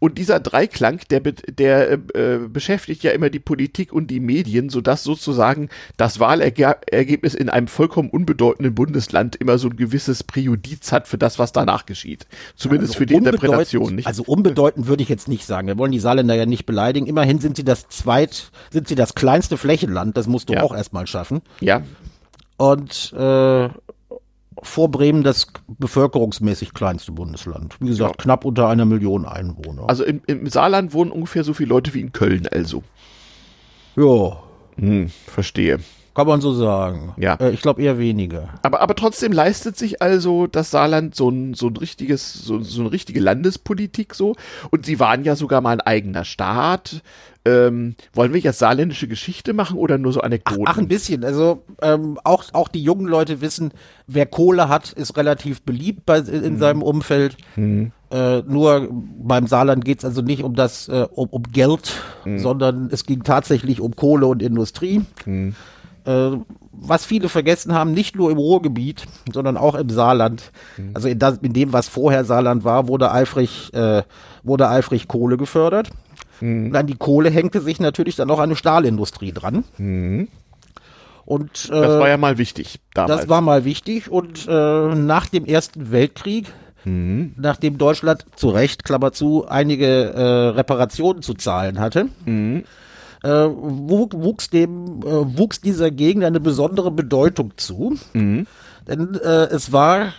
[0.03, 5.05] und dieser Dreiklang, der, der äh, beschäftigt ja immer die Politik und die Medien, sodass
[5.05, 11.19] sozusagen das Wahlergebnis in einem vollkommen unbedeutenden Bundesland immer so ein gewisses Präjudiz hat für
[11.19, 12.27] das, was danach geschieht.
[12.57, 14.09] Zumindest also für die Interpretation nicht.
[14.09, 15.69] Also unbedeutend würde ich jetzt nicht sagen.
[15.69, 17.07] Wir wollen die Saarländer ja nicht beleidigen.
[17.07, 20.17] Immerhin sind sie das zweit, sind sie das kleinste Flächenland.
[20.17, 20.65] Das musst du ja.
[20.65, 21.43] auch erstmal schaffen.
[21.61, 21.83] Ja.
[22.57, 23.69] Und äh,
[24.63, 27.77] vor Bremen das bevölkerungsmäßig kleinste Bundesland.
[27.81, 28.23] Wie gesagt, ja.
[28.23, 29.89] knapp unter einer Million Einwohner.
[29.89, 32.83] Also im, im, Saarland wohnen ungefähr so viele Leute wie in Köln, also.
[33.97, 34.43] Ja.
[34.77, 35.81] Hm, verstehe.
[36.15, 37.15] Kann man so sagen.
[37.17, 37.37] Ja.
[37.37, 38.51] Äh, ich glaube eher weniger.
[38.63, 42.83] Aber, aber trotzdem leistet sich also das Saarland so ein, so ein richtiges, so, so
[42.83, 44.35] eine richtige Landespolitik so.
[44.71, 47.03] Und sie waren ja sogar mal ein eigener Staat.
[47.45, 50.65] Ähm, wollen wir jetzt saarländische Geschichte machen oder nur so Anekdoten?
[50.67, 51.25] Ach, ach ein bisschen.
[51.25, 53.73] Also ähm, auch, auch die jungen Leute wissen,
[54.07, 56.59] wer Kohle hat, ist relativ beliebt bei, in mhm.
[56.59, 57.37] seinem Umfeld.
[57.57, 57.91] Mhm.
[58.13, 61.95] Äh, nur beim Saarland geht es also nicht um das äh, um, um Geld,
[62.27, 62.39] mhm.
[62.39, 65.01] sondern es ging tatsächlich um Kohle und Industrie.
[66.05, 66.39] Äh,
[66.73, 70.51] was viele vergessen haben, nicht nur im Ruhrgebiet, sondern auch im Saarland.
[70.77, 70.91] Mhm.
[70.95, 74.03] Also in, das, in, dem, was vorher Saarland war, wurde eifrig, äh,
[74.43, 75.91] wurde eifrig Kohle gefördert.
[76.41, 76.67] Mhm.
[76.67, 79.65] Und an die Kohle hängte sich natürlich dann auch eine Stahlindustrie dran.
[79.79, 80.29] Mhm.
[81.25, 83.21] Und, äh, das war ja mal wichtig damals.
[83.21, 86.53] Das war mal wichtig und äh, nach dem Ersten Weltkrieg,
[86.85, 87.35] mhm.
[87.37, 92.65] nachdem Deutschland zu Recht, Klammer zu, einige äh, Reparationen zu zahlen hatte, mhm
[93.23, 97.97] äh, wuchs dem, äh, wuchs dieser Gegend eine besondere Bedeutung zu.
[98.13, 98.47] Mhm.
[98.87, 100.13] Denn äh, es war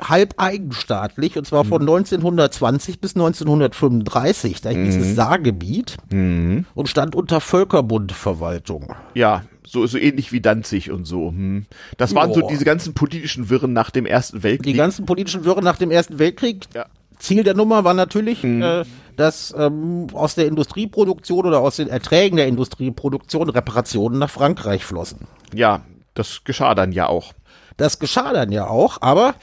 [0.00, 3.00] halb eigenstaatlich und zwar von 1920 mhm.
[3.00, 4.60] bis 1935.
[4.62, 5.02] Da hieß mhm.
[5.02, 6.64] es Saargebiet mhm.
[6.74, 8.94] und stand unter Völkerbundverwaltung.
[9.14, 11.28] Ja, so, so ähnlich wie Danzig und so.
[11.28, 11.66] Hm.
[11.96, 12.40] Das waren Boah.
[12.40, 14.72] so diese ganzen politischen Wirren nach dem Ersten Weltkrieg.
[14.72, 16.64] Die ganzen politischen Wirren nach dem Ersten Weltkrieg.
[16.74, 16.86] Ja.
[17.20, 18.62] Ziel der Nummer war natürlich, mhm.
[18.62, 18.84] äh,
[19.16, 25.28] dass ähm, aus der Industrieproduktion oder aus den Erträgen der Industrieproduktion Reparationen nach Frankreich flossen.
[25.54, 25.82] Ja,
[26.14, 27.32] das geschah dann ja auch.
[27.76, 29.34] Das geschah dann ja auch, aber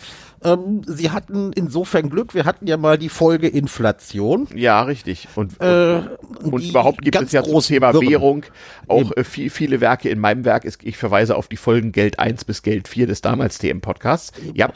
[0.43, 4.47] ähm, sie hatten insofern Glück, wir hatten ja mal die Folge Inflation.
[4.53, 5.27] Ja, richtig.
[5.35, 6.01] Und, äh,
[6.43, 8.07] und überhaupt gibt es ja zum Thema Wirren.
[8.07, 8.45] Währung
[8.87, 10.65] auch äh, viel, viele Werke in meinem Werk.
[10.65, 14.33] Ist, ich verweise auf die Folgen Geld 1 bis Geld 4 des damals TM-Podcasts.
[14.53, 14.69] Ja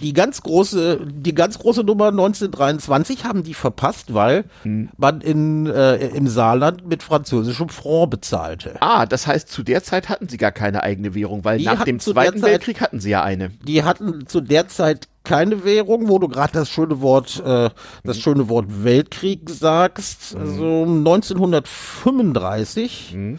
[0.00, 4.90] die ganz große, die ganz große Nummer 1923 haben die verpasst, weil hm.
[4.96, 8.76] man in, äh, im Saarland mit französischem Franc bezahlte.
[8.80, 11.84] Ah, das heißt, zu der Zeit hatten sie gar keine eigene Währung, weil die nach
[11.84, 13.50] dem Zweiten Zeit, Weltkrieg hatten sie ja eine.
[13.66, 17.70] Die hatten zu der Zeit keine Währung, wo du gerade das schöne Wort, äh,
[18.04, 20.34] das schöne Wort Weltkrieg sagst.
[20.34, 20.40] Hm.
[20.40, 23.38] Also 1935 hm.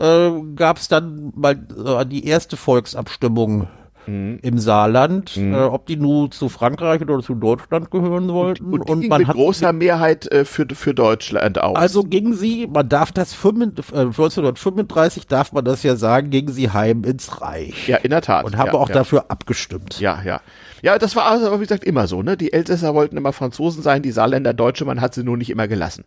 [0.00, 3.68] äh, gab es dann mal äh, die erste Volksabstimmung
[4.06, 4.38] mhm.
[4.42, 5.54] im Saarland, mhm.
[5.54, 8.64] äh, ob die nur zu Frankreich oder zu Deutschland gehören wollten.
[8.66, 11.76] Und, und, und man mit hat großer Mehrheit äh, für, für Deutschland aus.
[11.76, 16.52] Also gingen sie, man darf das 5, äh, 1935 darf man das ja sagen, gingen
[16.52, 17.88] sie heim ins Reich.
[17.88, 18.44] Ja, in der Tat.
[18.44, 18.94] Und haben ja, auch ja.
[18.94, 20.00] dafür abgestimmt.
[20.00, 20.40] Ja, ja.
[20.82, 22.36] Ja, das war also, wie gesagt, immer so, ne?
[22.36, 25.68] Die Elsässer wollten immer Franzosen sein, die Saarländer Deutsche, man hat sie nur nicht immer
[25.68, 26.04] gelassen.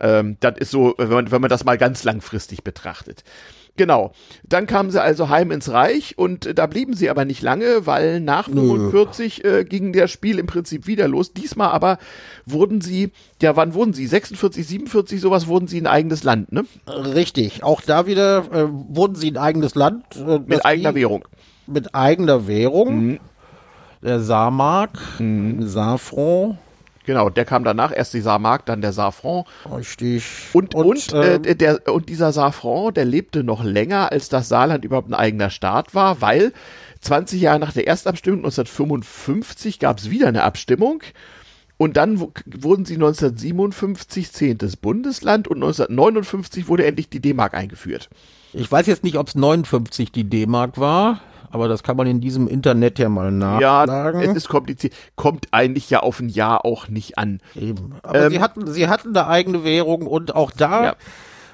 [0.00, 3.24] Ähm, das ist so, wenn man, wenn man das mal ganz langfristig betrachtet.
[3.76, 4.12] Genau.
[4.46, 7.86] Dann kamen sie also heim ins Reich und äh, da blieben sie aber nicht lange,
[7.86, 11.32] weil nach 45 äh, ging der Spiel im Prinzip wieder los.
[11.32, 11.98] Diesmal aber
[12.44, 14.06] wurden sie, ja, wann wurden sie?
[14.06, 16.64] 46, 47, sowas wurden sie ein eigenes Land, ne?
[16.86, 17.62] Richtig.
[17.62, 20.04] Auch da wieder äh, wurden sie ein eigenes Land.
[20.16, 21.24] Äh, mit eigener Währung.
[21.66, 23.06] Mit eigener Währung.
[23.06, 23.20] Mhm.
[24.02, 25.66] Der Saarmark, mhm.
[25.66, 26.58] Saarfranc.
[27.04, 29.46] Genau, der kam danach, erst die Saarmark, dann der Saarfranc.
[29.70, 30.24] Richtig.
[30.52, 34.48] Und, und, und, äh, ähm, der, und dieser Saarfranc, der lebte noch länger, als das
[34.48, 36.52] Saarland überhaupt ein eigener Staat war, weil
[37.00, 41.02] 20 Jahre nach der Erstabstimmung, 1955, gab es wieder eine Abstimmung.
[41.76, 48.08] Und dann wurden sie 1957 zehntes Bundesland und 1959 wurde endlich die D-Mark eingeführt.
[48.52, 51.20] Ich weiß jetzt nicht, ob es 59 die D-Mark war
[51.52, 54.20] aber das kann man in diesem Internet ja mal nachschlagen.
[54.20, 54.94] Ja, es ist kompliziert.
[55.16, 57.40] Kommt eigentlich ja auf ein Jahr auch nicht an.
[57.54, 57.94] Eben.
[58.02, 60.96] Aber ähm, sie hatten, sie hatten eine eigene Währung und auch da, ja.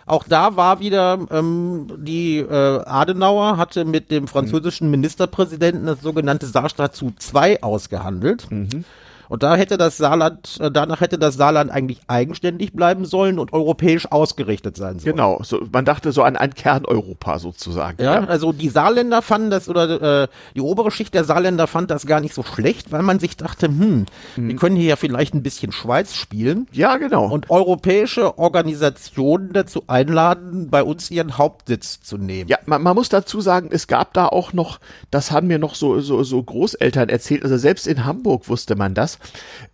[0.07, 6.47] auch da war wieder ähm, die äh, Adenauer hatte mit dem französischen Ministerpräsidenten das sogenannte
[6.47, 8.51] Saarstatut 2 ausgehandelt.
[8.51, 8.85] Mhm.
[9.29, 13.53] Und da hätte das Saarland, äh, danach hätte das Saarland eigentlich eigenständig bleiben sollen und
[13.53, 15.17] europäisch ausgerichtet sein sollen.
[15.17, 18.03] Genau, so, man dachte so an ein Kerneuropa sozusagen.
[18.03, 21.91] Ja, ja, also die Saarländer fanden das, oder äh, die obere Schicht der Saarländer fand
[21.91, 24.49] das gar nicht so schlecht, weil man sich dachte, hm, hm.
[24.49, 26.67] wir können hier ja vielleicht ein bisschen Schweiz spielen.
[26.73, 27.27] Ja, genau.
[27.27, 32.49] Und europäische Organisationen dazu einladen, bei uns ihren Hauptsitz zu nehmen.
[32.49, 35.75] Ja, man, man muss dazu sagen, es gab da auch noch, das haben mir noch
[35.75, 39.18] so, so, so Großeltern erzählt, also selbst in Hamburg wusste man das,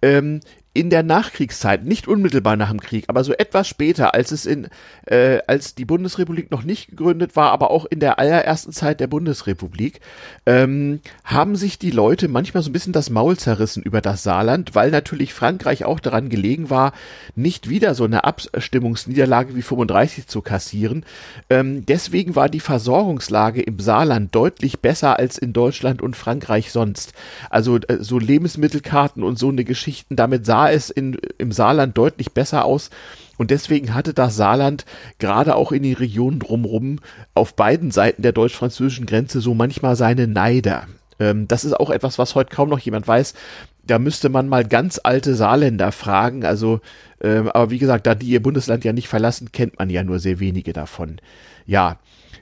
[0.03, 0.41] ähm,
[0.75, 4.67] in der Nachkriegszeit, nicht unmittelbar nach dem Krieg, aber so etwas später, als es in,
[5.07, 9.07] äh, als die Bundesrepublik noch nicht gegründet war, aber auch in der allerersten Zeit der
[9.07, 10.01] Bundesrepublik,
[10.47, 14.75] ähm, haben sich die Leute manchmal so ein bisschen das Maul zerrissen über das Saarland,
[14.75, 16.93] weil natürlich Frankreich auch daran gelegen war,
[17.37, 21.07] nicht wieder so eine Abstimmungsniederlage wie 35 zu kassieren.
[21.51, 27.13] Ähm, deswegen war die Versorgungslage im Saarland deutlich besser als in Deutschland und Frankreich sonst.
[27.49, 31.97] Also äh, so Lebensmittelkarten und so eine Geschichten, damit sah sah es in, im Saarland
[31.97, 32.91] deutlich besser aus.
[33.37, 34.85] Und deswegen hatte das Saarland
[35.19, 37.01] gerade auch in den Regionen drumherum
[37.35, 40.87] auf beiden Seiten der deutsch-französischen Grenze so manchmal seine Neider.
[41.19, 43.35] Ähm, das ist auch etwas, was heute kaum noch jemand weiß.
[43.83, 46.45] Da müsste man mal ganz alte Saarländer fragen.
[46.45, 46.81] Also,
[47.21, 50.21] ähm, aber wie gesagt, da die ihr Bundesland ja nicht verlassen, kennt man ja nur
[50.21, 51.21] sehr wenige davon.
[51.67, 51.99] Ja,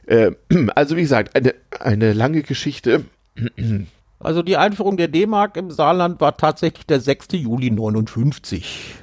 [0.07, 0.33] äh,
[0.75, 3.05] also wie gesagt, eine, eine lange Geschichte.
[4.23, 7.29] Also die Einführung der D-Mark im Saarland war tatsächlich der 6.
[7.33, 8.95] Juli 59.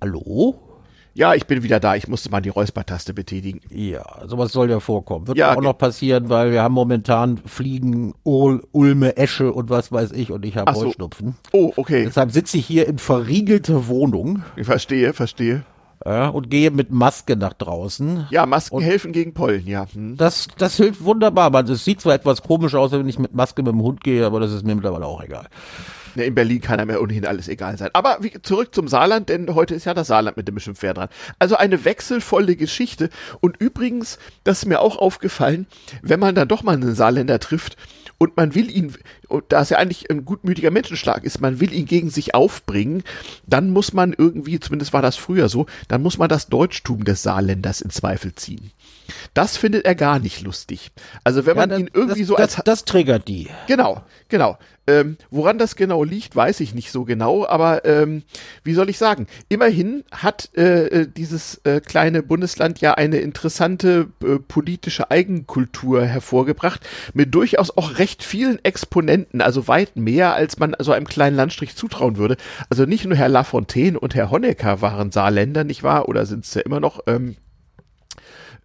[0.00, 0.58] Hallo?
[1.14, 1.96] Ja, ich bin wieder da.
[1.96, 3.60] Ich musste mal die Räuspertaste betätigen.
[3.70, 5.26] Ja, sowas soll ja vorkommen.
[5.26, 9.90] Wird Ja, auch noch passieren, weil wir haben momentan Fliegen, Ul Ulme, Esche und was
[9.90, 10.86] weiß ich und ich habe Ach so.
[10.86, 11.34] Heuschnupfen.
[11.52, 12.04] Oh, okay.
[12.04, 15.64] Deshalb sitze ich hier in verriegelter Wohnung Ich verstehe, verstehe.
[16.04, 18.26] Ja, und gehe mit Maske nach draußen.
[18.30, 19.86] Ja, Masken Und- helfen gegen Pollen, ja.
[19.92, 20.16] Hm.
[20.16, 21.50] Das, das hilft wunderbar.
[21.50, 24.24] Man, es sieht zwar etwas komisch aus, wenn ich mit Maske mit dem Hund gehe,
[24.24, 25.48] aber das ist mir mittlerweile auch egal.
[26.14, 27.90] Ne, in Berlin kann einem ja ohnehin alles egal sein.
[27.92, 31.08] Aber wie, zurück zum Saarland, denn heute ist ja das Saarland mit dem Beschimpfwer dran.
[31.38, 33.10] Also eine wechselvolle Geschichte.
[33.40, 35.66] Und übrigens, das ist mir auch aufgefallen,
[36.02, 37.76] wenn man dann doch mal einen Saarländer trifft
[38.18, 38.94] und man will ihn,
[39.48, 43.04] da es ja eigentlich ein gutmütiger Menschenschlag ist, man will ihn gegen sich aufbringen,
[43.46, 47.22] dann muss man irgendwie, zumindest war das früher so, dann muss man das Deutschtum des
[47.22, 48.72] Saarländers in Zweifel ziehen.
[49.34, 50.90] Das findet er gar nicht lustig.
[51.24, 53.48] Also wenn man Ja, ihn irgendwie das, so als das, das triggert die.
[53.66, 54.58] Genau, genau.
[54.88, 58.22] Ähm, woran das genau liegt, weiß ich nicht so genau, aber ähm,
[58.64, 59.26] wie soll ich sagen?
[59.50, 66.88] Immerhin hat äh, äh, dieses äh, kleine Bundesland ja eine interessante äh, politische Eigenkultur hervorgebracht,
[67.12, 71.76] mit durchaus auch recht vielen Exponenten, also weit mehr, als man so einem kleinen Landstrich
[71.76, 72.38] zutrauen würde.
[72.70, 76.08] Also nicht nur Herr Lafontaine und Herr Honecker waren Saarländer, nicht wahr?
[76.08, 77.00] Oder sind es ja immer noch?
[77.06, 77.36] Ähm,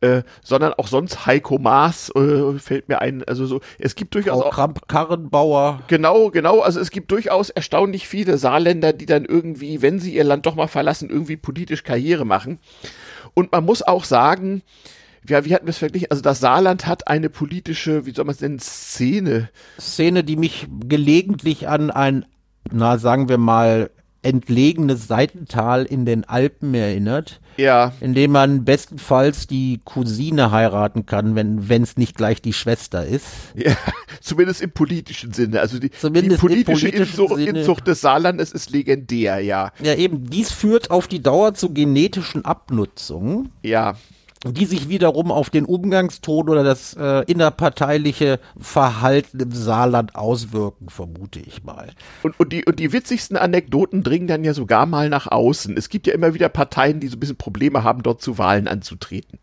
[0.04, 3.24] äh, sondern auch sonst Heiko Maas äh, fällt mir ein.
[3.24, 5.82] Also so, es gibt durchaus Frau auch Kramp-Karrenbauer.
[5.88, 6.60] Genau, genau.
[6.60, 10.56] Also es gibt durchaus erstaunlich viele Saarländer, die dann irgendwie, wenn sie ihr Land doch
[10.56, 12.60] mal verlassen, irgendwie politisch Karriere machen.
[13.34, 14.62] Und man muss auch sagen,
[15.28, 16.12] ja, wie hatten wir es verglichen?
[16.12, 19.50] Also das Saarland hat eine politische, wie soll man es nennen, Szene.
[19.80, 22.26] Szene, die mich gelegentlich an ein,
[22.72, 23.90] na sagen wir mal,
[24.24, 31.36] entlegenes Seitental in den Alpen erinnert, Ja, in dem man bestenfalls die Cousine heiraten kann,
[31.36, 33.26] wenn es nicht gleich die Schwester ist.
[33.56, 33.76] ja,
[34.22, 35.60] zumindest im politischen Sinne.
[35.60, 37.40] Also die, Zumindest die im politische politischen Inzucht.
[37.40, 39.72] Inzucht des Saarlandes ist legendär, ja.
[39.82, 43.52] Ja, eben, dies führt auf die Dauer zu genetischen Abnutzungen.
[43.62, 43.96] Ja,
[44.46, 51.40] die sich wiederum auf den Umgangston oder das äh, innerparteiliche Verhalten im Saarland auswirken, vermute
[51.40, 51.92] ich mal.
[52.24, 55.78] Und, und, die, und die witzigsten Anekdoten dringen dann ja sogar mal nach außen.
[55.78, 58.68] Es gibt ja immer wieder Parteien, die so ein bisschen Probleme haben, dort zu Wahlen
[58.68, 59.40] anzutreten.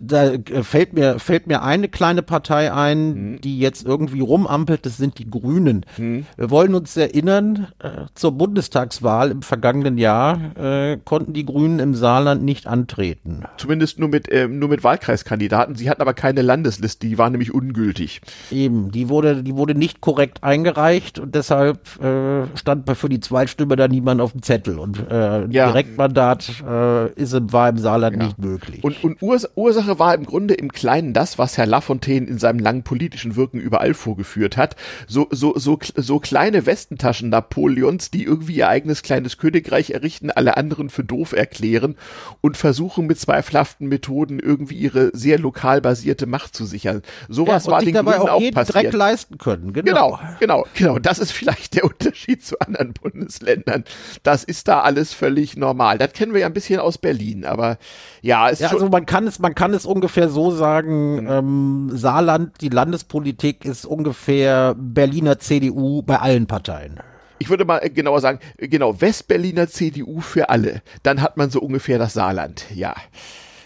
[0.00, 3.40] Da äh, fällt mir, fällt mir eine kleine Partei ein, Mhm.
[3.40, 5.84] die jetzt irgendwie rumampelt, das sind die Grünen.
[5.96, 11.94] Wir wollen uns erinnern, äh, zur Bundestagswahl im vergangenen Jahr äh, konnten die Grünen im
[11.94, 13.44] Saarland nicht antreten.
[13.56, 15.74] Zumindest nur mit, ähm, nur mit Wahlkreiskandidaten.
[15.74, 18.20] Sie hatten aber keine Landesliste, die war nämlich ungültig.
[18.50, 23.76] Eben, die wurde, die wurde nicht korrekt eingereicht und deshalb äh, stand für die Zweitstimme
[23.76, 24.78] da niemand auf dem Zettel.
[24.78, 25.66] Und äh, Ja.
[25.66, 28.24] Direktmandat äh, ist im, war im Saarland Ja.
[28.24, 28.84] nicht möglich.
[28.84, 32.58] Und, und Urs Ursache war im Grunde im Kleinen das, was Herr Lafontaine in seinem
[32.58, 34.76] langen politischen Wirken überall vorgeführt hat.
[35.06, 40.56] So, so, so, so kleine Westentaschen Napoleons, die irgendwie ihr eigenes kleines Königreich errichten, alle
[40.56, 41.96] anderen für doof erklären
[42.40, 47.02] und versuchen mit zweifelhaften Methoden irgendwie ihre sehr lokal basierte Macht zu sichern.
[47.28, 48.74] Sowas und war den dabei Grünen auch auch passiert.
[48.74, 49.72] Dreck leisten können.
[49.72, 49.86] Genau.
[49.86, 50.98] Genau, genau, genau.
[50.98, 53.84] Das ist vielleicht der Unterschied zu anderen Bundesländern.
[54.22, 55.98] Das ist da alles völlig normal.
[55.98, 57.78] Das kennen wir ja ein bisschen aus Berlin, aber
[58.22, 62.60] ja, ist Ja, also man kann es, man kann es ungefähr so sagen, ähm, Saarland,
[62.60, 67.00] die Landespolitik ist ungefähr Berliner CDU bei allen Parteien.
[67.38, 70.82] ich würde mal äh, genauer sagen, äh, genau, Westberliner CDU für alle.
[71.02, 72.94] Dann hat man so ungefähr das Saarland, ja.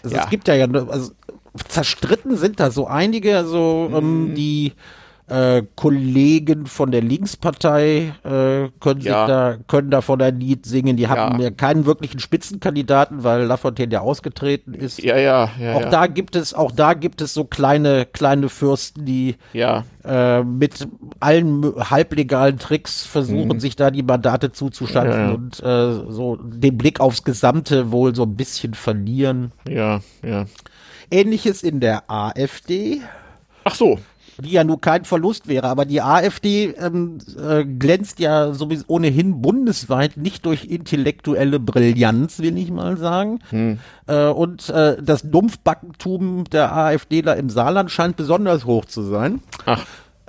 [0.03, 0.23] Also Ja.
[0.23, 1.11] es gibt ja, ja also
[1.67, 3.95] zerstritten sind da so einige, also Mhm.
[3.97, 4.73] ähm, die
[5.27, 9.27] äh, Kollegen von der Linkspartei äh, können sich Ja.
[9.27, 10.97] da können davon ein Lied singen.
[10.97, 11.45] Die hatten Ja.
[11.45, 15.01] ja keinen wirklichen Spitzenkandidaten, weil Lafontaine ja ausgetreten ist.
[15.01, 15.75] Ja, ja, ja.
[15.75, 15.89] auch ja.
[15.89, 19.85] da gibt es, auch da gibt es so kleine kleine Fürsten, die ja.
[20.03, 20.87] äh, mit
[21.19, 25.33] allen halblegalen Tricks versuchen, sich da die Mandate zuzuschanzen Mhm.
[25.35, 29.51] Und äh, so den Blick aufs Gesamte wohl so ein bisschen verlieren.
[29.67, 30.45] Ja, ja.
[31.09, 33.01] Ähnliches in der AfD,
[33.63, 33.99] Ach so.
[34.41, 39.41] Die ja nur kein Verlust wäre, aber die AfD ähm, äh, glänzt ja sowieso ohnehin
[39.41, 43.39] bundesweit nicht durch intellektuelle Brillanz, will ich mal sagen.
[44.07, 49.41] Äh, und äh, das Dumpfbackentum der AfDler im Saarland scheint besonders hoch zu sein.
[49.65, 49.85] Ach,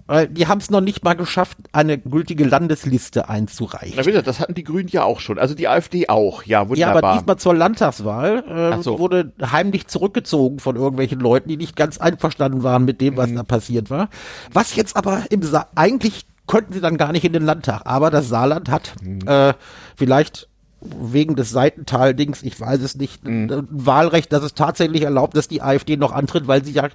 [0.07, 3.95] Weil die haben es noch nicht mal geschafft, eine gültige Landesliste einzureichen.
[3.97, 5.38] na wieder, das hatten die Grünen ja auch schon.
[5.38, 7.05] Also die AfD auch, ja, Ja, wunderbar.
[7.05, 8.99] aber diesmal zur Landtagswahl Ach so.
[8.99, 13.37] wurde heimlich zurückgezogen von irgendwelchen Leuten, die nicht ganz einverstanden waren mit dem, was Mhm.
[13.37, 14.09] da passiert war.
[14.53, 18.11] Was jetzt aber im Sa eigentlich könnten sie dann gar nicht in den Landtag, aber
[18.11, 19.21] das Saarland hat Mhm.
[19.27, 19.55] äh,
[19.97, 20.49] vielleicht
[20.81, 23.51] wegen des Seitental-Dings, ich weiß es nicht, Mhm.
[23.53, 26.91] ein Wahlrecht, das es tatsächlich erlaubt, dass die AfD noch antritt, weil sie ja äh,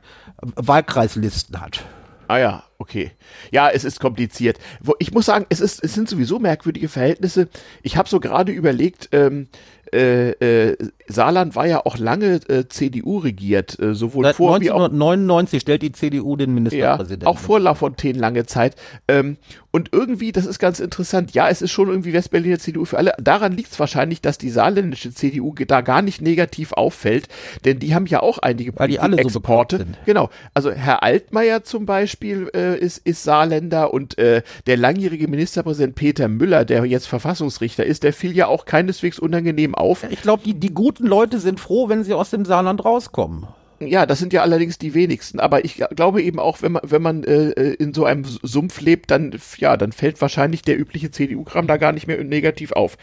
[0.55, 1.85] Wahlkreislisten hat.
[2.27, 3.11] Ah ja, okay.
[3.51, 4.57] Ja, es ist kompliziert.
[4.99, 7.47] Ich muss sagen, es, ist, es sind sowieso merkwürdige Verhältnisse.
[7.83, 9.47] Ich habe so gerade überlegt, ähm,
[9.93, 15.53] äh, äh, Saarland war ja auch lange äh, CDU regiert, äh, sowohl Seit vor 1999
[15.53, 17.25] wie auch, stellt die CDU den Ministerpräsidenten.
[17.25, 18.75] Ja, auch vor Lafontaine lange Zeit.
[19.07, 19.37] Ähm,
[19.77, 23.13] und irgendwie, das ist ganz interessant, ja, es ist schon irgendwie Westberliner CDU für alle.
[23.21, 27.27] Daran liegt es wahrscheinlich, dass die saarländische CDU da gar nicht negativ auffällt,
[27.63, 29.77] denn die haben ja auch einige Weil die alle Exporte.
[29.77, 30.31] So genau.
[30.55, 36.27] Also Herr Altmaier zum Beispiel äh, ist, ist Saarländer und äh, der langjährige Ministerpräsident Peter
[36.27, 40.07] Müller, der jetzt Verfassungsrichter ist, der fiel ja auch keineswegs unangenehm auf.
[40.09, 43.45] Ich glaube, die, die guten Leute sind froh, wenn sie aus dem Saarland rauskommen.
[43.79, 45.39] Ja, das sind ja allerdings die wenigsten.
[45.39, 48.81] Aber ich glaube eben auch, wenn man, wenn man äh, äh in so einem Sumpf
[48.81, 52.97] lebt, dann, ja, dann fällt wahrscheinlich der übliche CDU-Kram da gar nicht mehr negativ auf.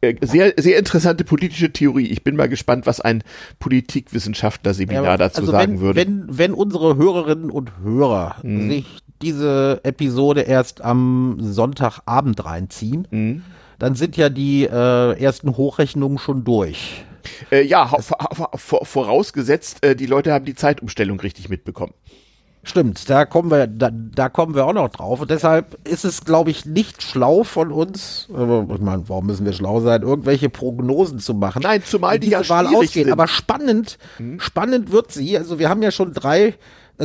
[0.00, 2.06] Äh, sehr, sehr interessante politische Theorie.
[2.06, 3.22] Ich bin mal gespannt, was ein
[3.60, 6.00] Politikwissenschaftler-Seminar ja, dazu also sagen wenn, würde.
[6.00, 8.70] Wenn, wenn unsere Hörerinnen und Hörer mhm.
[8.70, 8.86] sich
[9.22, 13.42] diese Episode erst am Sonntagabend reinziehen, mhm
[13.78, 17.04] dann sind ja die äh, ersten Hochrechnungen schon durch.
[17.50, 21.94] Äh, ja, vorausgesetzt, äh, die Leute haben die Zeitumstellung richtig mitbekommen.
[22.66, 25.20] Stimmt, da kommen wir, da, da kommen wir auch noch drauf.
[25.20, 29.46] Und deshalb ist es, glaube ich, nicht schlau von uns, aber ich meine, warum müssen
[29.46, 31.62] wir schlau sein, irgendwelche Prognosen zu machen.
[31.62, 33.04] Nein, zumal die ja Wahl ausgehen.
[33.04, 33.12] Sind.
[33.12, 34.40] Aber spannend, hm.
[34.40, 35.38] spannend wird sie.
[35.38, 36.54] Also wir haben ja schon drei äh,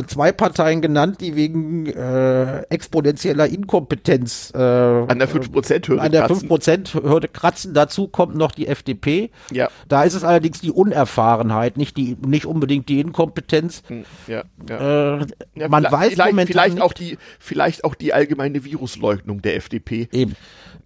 [0.06, 7.28] zwei Parteien genannt, die wegen äh, exponentieller Inkompetenz äh, an der 5%-Hürde an der 5%-Hürde
[7.28, 7.74] kratzen.
[7.74, 9.30] Dazu kommt noch die FDP.
[9.50, 9.68] Ja.
[9.88, 13.82] Da ist es allerdings die Unerfahrenheit, nicht die nicht unbedingt die Inkompetenz.
[13.86, 15.18] Hm, ja, ja.
[15.18, 19.56] Äh, ja man weiß vielleicht, momentan vielleicht auch die vielleicht auch die allgemeine Virusleugnung der
[19.56, 20.08] FDP.
[20.12, 20.36] Eben.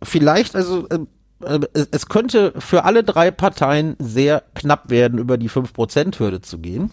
[0.02, 0.98] Vielleicht also äh,
[1.44, 6.90] äh es könnte für alle drei Parteien sehr knapp werden, über die 5%-Hürde zu gehen.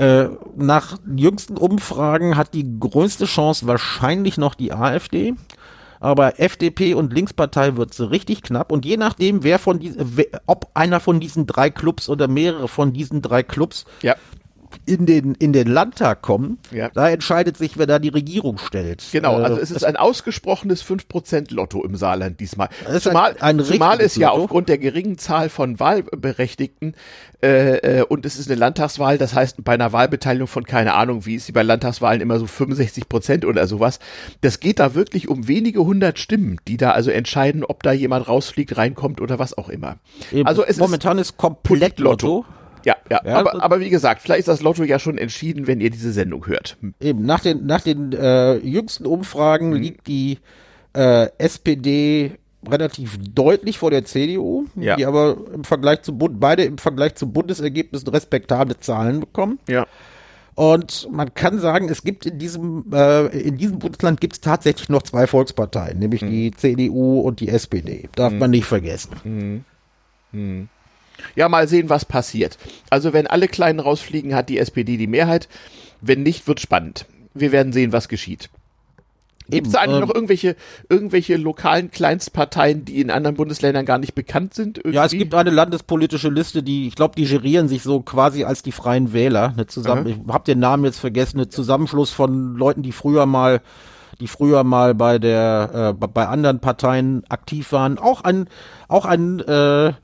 [0.00, 5.34] Äh, nach jüngsten Umfragen hat die größte Chance wahrscheinlich noch die AfD.
[6.02, 8.72] Aber FDP und Linkspartei wird so richtig knapp.
[8.72, 12.94] Und je nachdem, wer von diesen, ob einer von diesen drei Clubs oder mehrere von
[12.94, 14.16] diesen drei Clubs ja
[14.86, 16.90] in den, in den Landtag kommen, ja.
[16.90, 19.04] da entscheidet sich, wer da die Regierung stellt.
[19.12, 22.68] Genau, also äh, es ist ein ausgesprochenes 5% Lotto im Saarland diesmal.
[23.00, 26.94] Zumal, ein, ein zumal es ja aufgrund der geringen Zahl von Wahlberechtigten
[27.42, 31.24] äh, äh, und es ist eine Landtagswahl, das heißt bei einer Wahlbeteiligung von keine Ahnung,
[31.26, 33.98] wie ist sie bei Landtagswahlen immer so 65 Prozent oder sowas.
[34.42, 38.28] Das geht da wirklich um wenige hundert Stimmen, die da also entscheiden, ob da jemand
[38.28, 39.98] rausfliegt, reinkommt oder was auch immer.
[40.32, 40.46] Eben.
[40.46, 42.26] Also es momentan ist, ist komplett Lotto.
[42.26, 42.59] Lotto.
[42.84, 45.80] Ja, ja, ja aber, aber wie gesagt, vielleicht ist das Lotto ja schon entschieden, wenn
[45.80, 46.76] ihr diese Sendung hört.
[47.00, 49.76] Eben, nach den, nach den äh, jüngsten Umfragen mhm.
[49.76, 50.38] liegt die
[50.94, 54.96] äh, SPD relativ deutlich vor der CDU, ja.
[54.96, 59.58] die aber im Vergleich zu Bund, beide im Vergleich zum Bundesergebnis respektable Zahlen bekommen.
[59.68, 59.86] Ja.
[60.54, 64.90] Und man kann sagen, es gibt in diesem, äh, in diesem Bundesland gibt es tatsächlich
[64.90, 66.30] noch zwei Volksparteien, nämlich mhm.
[66.30, 68.10] die CDU und die SPD.
[68.14, 68.38] Darf mhm.
[68.38, 69.64] man nicht vergessen.
[70.32, 70.68] Mhm.
[71.20, 71.32] Mhm.
[71.36, 72.58] Ja, mal sehen, was passiert.
[72.90, 75.48] Also wenn alle Kleinen rausfliegen, hat die SPD die Mehrheit.
[76.00, 77.06] Wenn nicht, wird spannend.
[77.34, 78.50] Wir werden sehen, was geschieht.
[79.50, 80.56] Gibt es eigentlich ähm, noch irgendwelche,
[80.88, 84.78] irgendwelche lokalen Kleinstparteien, die in anderen Bundesländern gar nicht bekannt sind?
[84.78, 84.96] Irgendwie?
[84.96, 88.62] Ja, es gibt eine landespolitische Liste, die, ich glaube, die gerieren sich so quasi als
[88.62, 89.52] die Freien Wähler.
[89.52, 93.60] Eine zusammen, ich habe den Namen jetzt vergessen, eine Zusammenschluss von Leuten, die früher mal
[94.20, 97.98] die früher mal bei der äh, bei anderen Parteien aktiv waren.
[97.98, 98.48] Auch ein
[98.86, 99.94] auch ein äh,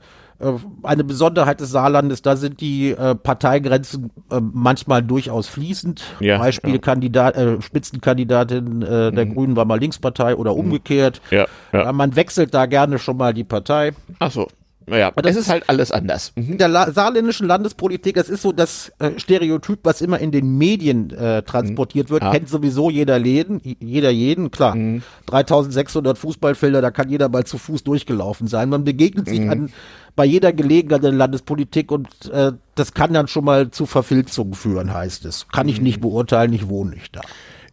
[0.83, 6.03] eine Besonderheit des Saarlandes, da sind die äh, Parteigrenzen äh, manchmal durchaus fließend.
[6.19, 6.77] Ja, Beispiel ja.
[6.79, 9.33] Kandidat, äh, Spitzenkandidatin äh, der mhm.
[9.33, 10.59] Grünen war mal Linkspartei oder mhm.
[10.59, 11.21] umgekehrt.
[11.31, 11.91] Ja, ja.
[11.91, 13.93] man wechselt da gerne schon mal die Partei.
[14.19, 14.47] Ach so.
[14.89, 16.31] Naja, das es ist halt alles anders.
[16.35, 16.53] Mhm.
[16.53, 20.57] In der La saarländischen Landespolitik, das ist so das äh, Stereotyp, was immer in den
[20.57, 22.31] Medien äh, transportiert wird, mhm.
[22.31, 24.75] kennt sowieso jeder Läden, jeder jeden, klar.
[24.75, 25.03] Mhm.
[25.25, 28.69] 3600 Fußballfelder, da kann jeder mal zu Fuß durchgelaufen sein.
[28.69, 29.49] Man begegnet sich mhm.
[29.49, 29.69] an
[30.15, 34.53] bei jeder Gelegenheit in der Landespolitik und äh, das kann dann schon mal zu Verfilzungen
[34.53, 35.47] führen, heißt es.
[35.49, 36.03] Kann ich nicht mhm.
[36.03, 37.21] beurteilen, ich wohne nicht da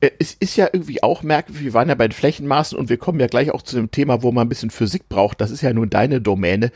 [0.01, 2.99] äh, es ist ja irgendwie auch merkwürdig, wir waren ja bei den Flächenmaßen und wir
[2.99, 5.41] kommen ja gleich auch zu dem Thema, wo man ein bisschen Physik braucht.
[5.41, 6.71] Das ist ja nun deine Domäne.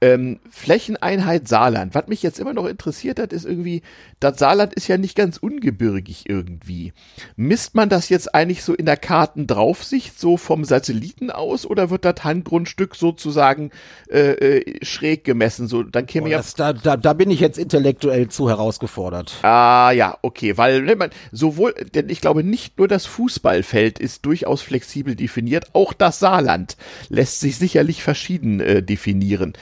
[0.00, 1.94] Ähm, Flächeneinheit Saarland.
[1.94, 3.82] Was mich jetzt immer noch interessiert hat, ist irgendwie,
[4.20, 6.92] das Saarland ist ja nicht ganz ungebirgig irgendwie.
[7.36, 12.04] Misst man das jetzt eigentlich so in der Kartendraufsicht, so vom Satelliten aus, oder wird
[12.04, 13.70] das Handgrundstück sozusagen
[14.10, 15.66] äh, äh, schräg gemessen?
[15.66, 16.36] So, dann käme oh, ja.
[16.38, 19.38] Das, da, da, da bin ich jetzt intellektuell zu herausgefordert.
[19.42, 24.26] Ah ja, okay, weil ne, man, sowohl, denn ich glaube, nicht nur das Fußballfeld ist
[24.26, 26.76] durchaus flexibel definiert, auch das Saarland
[27.08, 29.54] lässt sich sicherlich verschieden äh, definieren.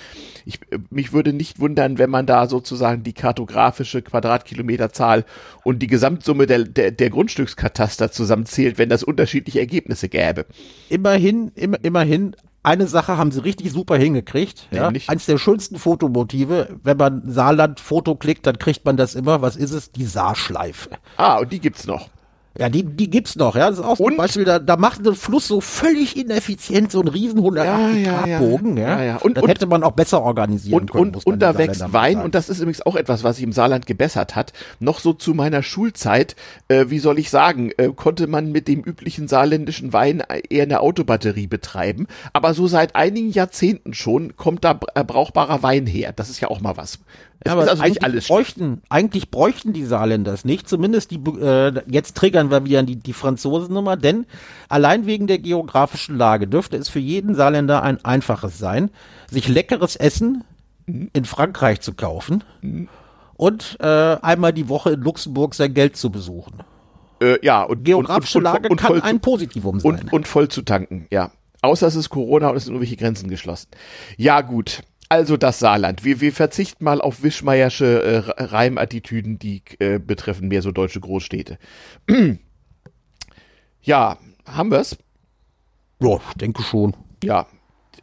[0.44, 5.24] Ich, mich würde nicht wundern, wenn man da sozusagen die kartografische Quadratkilometerzahl
[5.62, 10.46] und die Gesamtsumme der, der, der Grundstückskataster zusammenzählt, wenn das unterschiedliche Ergebnisse gäbe.
[10.88, 14.68] Immerhin, im, immerhin eine Sache haben sie richtig super hingekriegt.
[14.70, 14.90] Ja?
[15.06, 16.76] Eins der schönsten Fotomotive.
[16.82, 19.42] Wenn man Saarland-Foto klickt, dann kriegt man das immer.
[19.42, 19.92] Was ist es?
[19.92, 20.90] Die Saarschleife.
[21.18, 22.08] Ah, und die gibt's noch.
[22.56, 23.68] Ja, die, die gibt's noch, ja.
[23.68, 27.00] Das ist auch so ein Beispiel, da, da macht ein Fluss so völlig ineffizient so
[27.00, 29.00] einen riesen 180 ja, ja, Bogen, ja.
[29.00, 29.04] ja.
[29.04, 29.16] ja.
[29.16, 31.14] Und, das und, hätte man auch besser organisieren und, können.
[31.16, 33.86] Und, und da wächst Wein, und das ist übrigens auch etwas, was sich im Saarland
[33.86, 34.52] gebessert hat.
[34.78, 36.36] Noch so zu meiner Schulzeit,
[36.68, 40.78] äh, wie soll ich sagen, äh, konnte man mit dem üblichen saarländischen Wein eher eine
[40.78, 42.06] Autobatterie betreiben.
[42.32, 46.12] Aber so seit einigen Jahrzehnten schon kommt da brauchbarer Wein her.
[46.14, 47.00] Das ist ja auch mal was.
[47.46, 50.66] Ja, aber also eigentlich, alles bräuchten, eigentlich bräuchten die Saarländer es nicht.
[50.66, 54.26] Zumindest die, äh, jetzt triggern wir wieder die, die Franzosennummer, denn
[54.68, 58.90] allein wegen der geografischen Lage dürfte es für jeden Saarländer ein einfaches sein,
[59.30, 60.44] sich leckeres Essen
[60.86, 61.10] mhm.
[61.12, 62.88] in Frankreich zu kaufen mhm.
[63.36, 66.62] und äh, einmal die Woche in Luxemburg sein Geld zu besuchen.
[67.20, 69.90] Äh, ja, und geografische und, und, Lage kann ein Positivum sein.
[69.92, 71.30] Und, und voll zu tanken, ja.
[71.64, 73.68] Außer es ist Corona und es sind irgendwelche Grenzen geschlossen.
[74.18, 74.82] Ja, gut.
[75.08, 76.04] Also das Saarland.
[76.04, 81.58] Wir, wir verzichten mal auf Wischmeiersche äh, Reimattitüden, die äh, betreffen mehr so deutsche Großstädte.
[83.82, 84.96] ja, haben wir's?
[86.00, 86.96] Ja, ich denke schon.
[87.22, 87.46] Ja,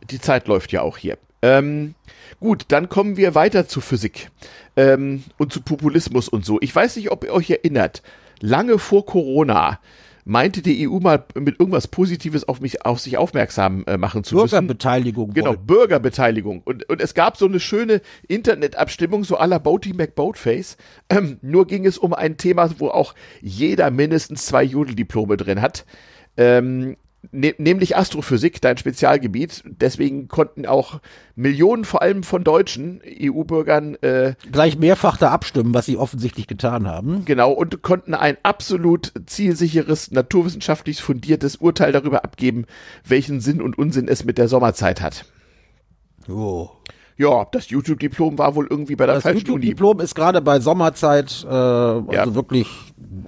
[0.09, 1.17] die Zeit läuft ja auch hier.
[1.41, 1.95] Ähm,
[2.39, 4.29] gut, dann kommen wir weiter zu Physik
[4.75, 6.59] ähm, und zu Populismus und so.
[6.61, 8.03] Ich weiß nicht, ob ihr euch erinnert.
[8.39, 9.79] Lange vor Corona
[10.25, 14.35] meinte die EU mal mit irgendwas Positives auf mich, auf sich aufmerksam äh, machen zu
[14.35, 14.49] müssen.
[14.49, 15.33] Bürgerbeteiligung.
[15.33, 15.53] Genau.
[15.53, 16.61] Bürgerbeteiligung.
[16.63, 20.77] Und, und es gab so eine schöne Internetabstimmung, so à la Boaty McBoatface.
[21.09, 25.85] Ähm, nur ging es um ein Thema, wo auch jeder mindestens zwei Jodeldiplome drin hat.
[26.37, 26.95] Ähm,
[27.31, 29.63] ne, nämlich Astrophysik, dein Spezialgebiet.
[29.65, 30.99] Deswegen konnten auch
[31.35, 36.87] Millionen, vor allem von deutschen EU-Bürgern, äh, gleich mehrfach da abstimmen, was sie offensichtlich getan
[36.87, 37.25] haben.
[37.25, 42.65] Genau, und konnten ein absolut zielsicheres, naturwissenschaftlich fundiertes Urteil darüber abgeben,
[43.05, 45.25] welchen Sinn und Unsinn es mit der Sommerzeit hat.
[46.29, 46.69] Oh.
[47.17, 51.45] Ja, das YouTube-Diplom war wohl irgendwie bei der das falschen YouTube-Diplom ist gerade bei Sommerzeit
[51.47, 52.33] äh, also ja.
[52.33, 52.67] wirklich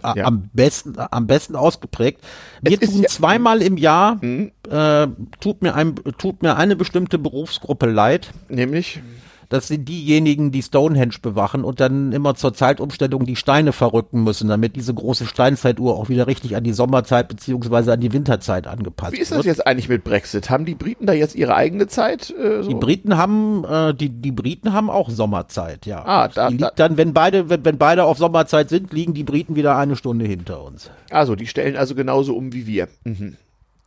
[0.04, 0.26] ja.
[0.26, 2.22] am besten am besten ausgeprägt.
[2.62, 4.52] Wir tun ja zweimal im Jahr mhm.
[4.70, 5.08] äh,
[5.40, 8.32] tut mir ein tut mir eine bestimmte Berufsgruppe leid.
[8.50, 9.02] Nämlich
[9.50, 14.50] das sind diejenigen, die Stonehenge bewachen und dann immer zur Zeitumstellung die Steine verrücken müssen,
[14.50, 19.12] damit diese große Steinzeituhr auch wieder richtig an die Sommerzeit beziehungsweise an die Winterzeit angepasst
[19.12, 19.20] wird.
[19.20, 19.46] Wie ist das wird.
[19.48, 20.50] jetzt eigentlich mit Brexit?
[20.50, 22.30] Haben die Briten da jetzt ihre eigene Zeit?
[22.32, 22.70] Äh, so?
[22.70, 26.04] Die Briten haben, äh, die, die Briten haben auch Sommerzeit, ja.
[26.06, 29.14] Ah, da, die liegt da, dann, wenn beide, wenn, wenn beide auf Sommerzeit sind, liegen
[29.14, 30.90] die Briten wieder eine Stunde hinter uns.
[31.10, 32.88] Also, die stellen also genauso um wie wir.
[33.04, 33.38] Mhm.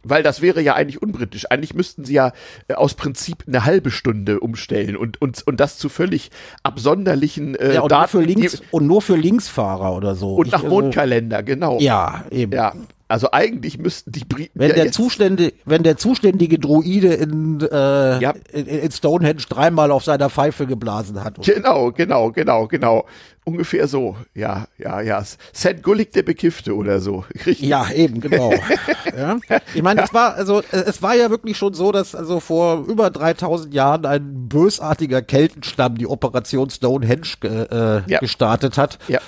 [0.08, 1.50] Weil das wäre ja eigentlich unbritisch.
[1.50, 2.32] Eigentlich müssten sie ja
[2.68, 6.30] äh, aus Prinzip eine halbe Stunde umstellen und, und, und das zu völlig
[6.62, 8.16] absonderlichen äh, ja, und Daten.
[8.16, 10.34] Nur für Links, und nur für Linksfahrer oder so.
[10.34, 11.78] Und ich, nach also Mondkalender, genau.
[11.80, 12.52] Ja, eben.
[12.52, 12.72] Ja,
[13.08, 14.58] also eigentlich müssten die Briten.
[14.58, 18.34] Wenn, ja der, Zustände, wenn der zuständige Druide in, äh, ja.
[18.52, 21.40] in, in, Stonehenge dreimal auf seiner Pfeife geblasen hat.
[21.44, 23.06] Genau, genau, genau, genau.
[23.44, 24.16] Ungefähr so.
[24.34, 25.22] Ja, ja, ja.
[25.22, 25.82] St.
[25.84, 27.24] Gullig der Bekiffte oder so.
[27.46, 27.60] Richtig.
[27.60, 28.52] Ja, eben, genau.
[29.16, 29.38] ja.
[29.72, 33.10] Ich meine, es war, also, es war ja wirklich schon so, dass also vor über
[33.10, 38.98] 3000 Jahren ein bösartiger Keltenstamm die Operation Stonehenge äh, gestartet hat.
[39.06, 39.20] Ja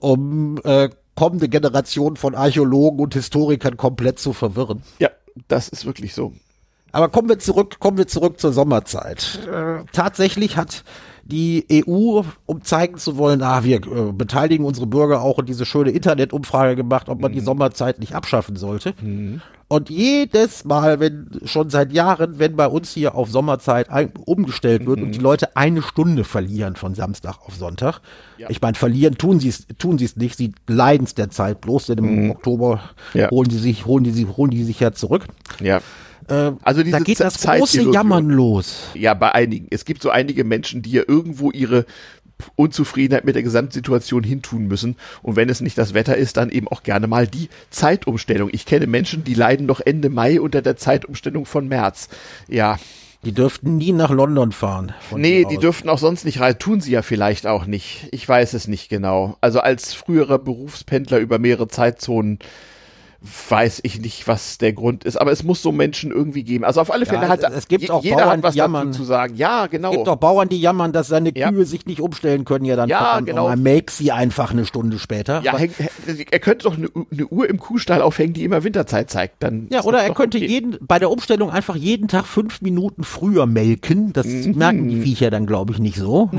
[0.00, 0.88] um äh,
[1.20, 4.80] kommende Generation von Archäologen und Historikern komplett zu verwirren.
[5.00, 5.10] Ja,
[5.48, 6.32] das ist wirklich so.
[6.92, 9.38] Aber kommen wir zurück, kommen wir zurück zur Sommerzeit.
[9.46, 10.82] Äh, tatsächlich hat
[11.24, 15.66] die EU, um zeigen zu wollen, ah, wir äh, beteiligen unsere Bürger auch in diese
[15.66, 17.34] schöne Internetumfrage gemacht, ob man mhm.
[17.34, 18.94] die Sommerzeit nicht abschaffen sollte.
[19.02, 19.42] Mhm.
[19.72, 24.84] Und jedes Mal, wenn schon seit Jahren, wenn bei uns hier auf Sommerzeit ein, umgestellt
[24.84, 25.04] wird mhm.
[25.04, 28.00] und die Leute eine Stunde verlieren von Samstag auf Sonntag,
[28.36, 28.50] ja.
[28.50, 31.60] ich meine, verlieren tun sie es tun sie es nicht, sie leiden es der Zeit
[31.60, 32.30] bloß, denn im mhm.
[32.32, 32.80] Oktober
[33.14, 33.30] ja.
[33.30, 35.26] holen sie sich holen die sich holen die sich ja zurück.
[35.60, 35.80] Ja.
[36.28, 38.88] Äh, also diese da geht das große Jammern los.
[38.94, 39.68] Ja, bei einigen.
[39.70, 41.86] Es gibt so einige Menschen, die ja irgendwo ihre
[42.56, 44.96] Unzufriedenheit mit der Gesamtsituation hintun müssen.
[45.22, 48.50] Und wenn es nicht das Wetter ist, dann eben auch gerne mal die Zeitumstellung.
[48.52, 52.08] Ich kenne Menschen, die leiden noch Ende Mai unter der Zeitumstellung von März.
[52.48, 52.78] Ja.
[53.22, 54.94] Die dürften nie nach London fahren.
[55.14, 56.58] Nee, die dürften auch sonst nicht rein.
[56.58, 58.08] Tun sie ja vielleicht auch nicht.
[58.12, 59.36] Ich weiß es nicht genau.
[59.42, 62.38] Also als früherer Berufspendler über mehrere Zeitzonen
[63.50, 66.64] weiß ich nicht, was der Grund ist, aber es muss so Menschen irgendwie geben.
[66.64, 68.58] Also auf alle Fälle Ja, hat es- es gibt auch jeder Bauern, hat was die
[68.58, 68.86] jammern.
[68.88, 69.34] dazu zu sagen.
[69.36, 69.90] Ja, genau.
[69.90, 71.50] Es gibt auch Bauern, die jammern, dass seine Ja.
[71.50, 72.64] Kühe sich nicht umstellen können.
[72.64, 73.42] Ja, dann Ja, verdammt genau.
[73.48, 75.42] nochmal, make sie einfach eine Stunde später.
[75.44, 75.70] ja, häng,
[76.30, 79.42] er könnte doch eine, eine Uhr im Kuhstall aufhängen, die immer Winterzeit zeigt.
[79.42, 80.46] Dann Ja, oder er könnte okay.
[80.46, 84.12] jeden, bei der Umstellung einfach jeden Tag fünf Minuten früher melken.
[84.14, 84.56] Das Mhm.
[84.56, 86.30] merken die Viecher dann, glaube ich, nicht so.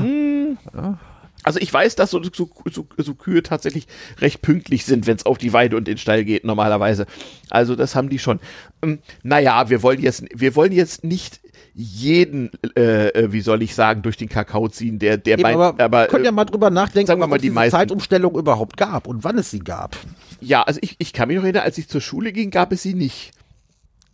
[1.44, 3.86] Also ich weiß, dass so, so, so, so Kühe tatsächlich
[4.20, 7.06] recht pünktlich sind, wenn es auf die Weide und den Stall geht normalerweise.
[7.50, 8.38] Also das haben die schon.
[8.82, 11.40] Ähm, naja, wir wollen jetzt, wir wollen jetzt nicht
[11.74, 15.54] jeden, äh, äh, wie soll ich sagen, durch den Kakao ziehen, der, der Eben, bei,
[15.54, 18.36] aber, aber könnt äh, ja mal drüber nachdenken, sagen wir mal, es die meisten- Zeitumstellung
[18.36, 19.96] überhaupt gab und wann es sie gab.
[20.40, 22.82] ja, also ich, ich kann mich noch erinnern, als ich zur Schule ging, gab es
[22.82, 23.32] sie nicht.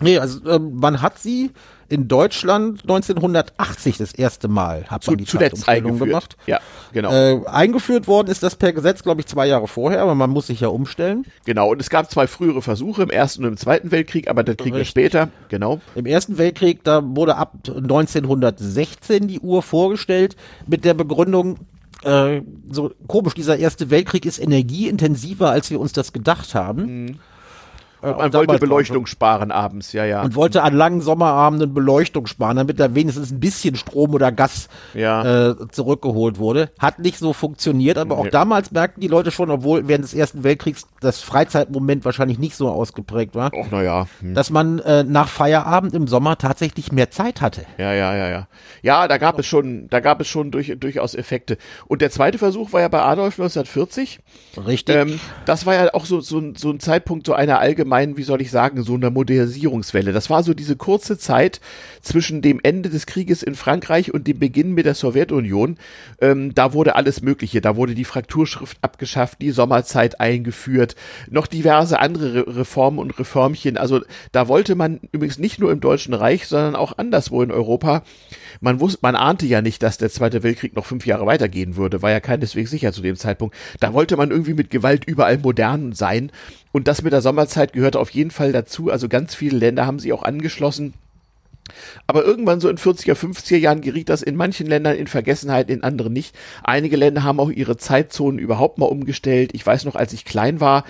[0.01, 1.51] Nee, also ähm, man hat sie
[1.89, 6.09] in Deutschland 1980 das erste Mal hat Zu, man die zuletzt Zeitumstellung eingeführt.
[6.09, 6.37] gemacht.
[6.47, 6.61] Ja,
[6.93, 7.13] genau.
[7.13, 10.49] Äh, eingeführt worden ist das per Gesetz, glaube ich, zwei Jahre vorher, aber man muss
[10.49, 11.25] sich ja umstellen.
[11.47, 14.57] Genau, und es gab zwei frühere Versuche im Ersten und im Zweiten Weltkrieg, aber das
[14.57, 14.91] kriegen wir Richtig.
[14.91, 15.31] später.
[15.49, 15.81] Genau.
[15.95, 20.37] Im Ersten Weltkrieg, da wurde ab 1916 die Uhr vorgestellt
[20.67, 21.59] mit der Begründung,
[22.05, 27.09] äh, so komisch, dieser Erste Weltkrieg ist energieintensiver, als wir uns das gedacht haben.
[27.09, 27.15] Äh,
[28.03, 30.23] Man und wollte Beleuchtung sparen abends, ja, ja.
[30.23, 34.69] Und wollte an langen Sommerabenden Beleuchtung sparen, damit da wenigstens ein bisschen Strom oder Gas
[34.95, 35.51] Ja.
[35.51, 36.71] äh, zurückgeholt wurde.
[36.79, 38.31] Hat nicht so funktioniert, aber auch Nee.
[38.31, 42.69] damals merkten die Leute schon, obwohl während des Ersten Weltkriegs das Freizeitmoment wahrscheinlich nicht so
[42.71, 44.07] ausgeprägt war, Och, naja.
[44.21, 44.35] Hm.
[44.35, 47.63] dass man äh, nach Feierabend im Sommer tatsächlich mehr Zeit hatte.
[47.79, 48.49] Ja, ja, ja, ja.
[48.83, 51.59] Ja, da gab es schon, da gab es schon durch, durchaus Effekte.
[51.87, 54.21] Und der zweite Versuch war ja bei Adolf 1940.
[54.67, 54.95] Richtig.
[54.97, 58.23] Ähm, das war ja auch so, so, ein- so ein Zeitpunkt so einer allgemeinen, wie
[58.23, 60.13] soll ich sagen, so einer Modernisierungswelle.
[60.13, 61.61] Das war so diese kurze Zeit
[62.03, 65.77] zwischen dem Ende des Krieges in Frankreich und dem Beginn mit der Sowjetunion.
[66.21, 67.61] Ähm, da wurde alles Mögliche.
[67.61, 70.97] Da wurde die Frakturschrift abgeschafft, die Sommerzeit eingeführt,
[71.31, 73.77] noch diverse andere Re Reformen und Reformchen.
[73.77, 74.01] Also
[74.33, 78.03] da wollte man übrigens nicht nur im Deutschen Reich, sondern auch anderswo in Europa.
[78.61, 82.03] Man wusste, man ahnte ja nicht, dass der Zweite Weltkrieg noch fünf Jahre weitergehen würde,
[82.03, 83.57] war ja keineswegs sicher zu dem Zeitpunkt.
[83.81, 86.31] Da wollte man irgendwie mit Gewalt überall modern sein.
[86.79, 88.89] Und das mit der Sommerzeit gehörte auf jeden Fall dazu.
[88.89, 90.95] Also ganz viele Länder haben sich auch angeschlossen.
[92.07, 95.83] Aber irgendwann so in 40er, 50er Jahren geriet das in manchen Ländern in Vergessenheit, in
[95.83, 96.37] anderen nicht.
[96.63, 99.51] Einige Länder haben auch ihre Zeitzonen überhaupt mal umgestellt.
[99.55, 100.85] Ich weiß noch, als ich klein war,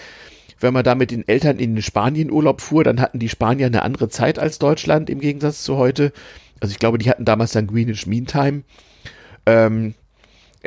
[0.61, 3.81] wenn man da mit den Eltern in den Spanienurlaub fuhr, dann hatten die Spanier eine
[3.81, 6.13] andere Zeit als Deutschland im Gegensatz zu heute.
[6.61, 8.63] Also ich glaube, die hatten damals dann Greenwich Mean Time.
[9.47, 9.95] Ähm,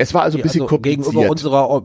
[0.01, 1.05] es war also ein bisschen also kompliziert.
[1.05, 1.83] gegenüber unserer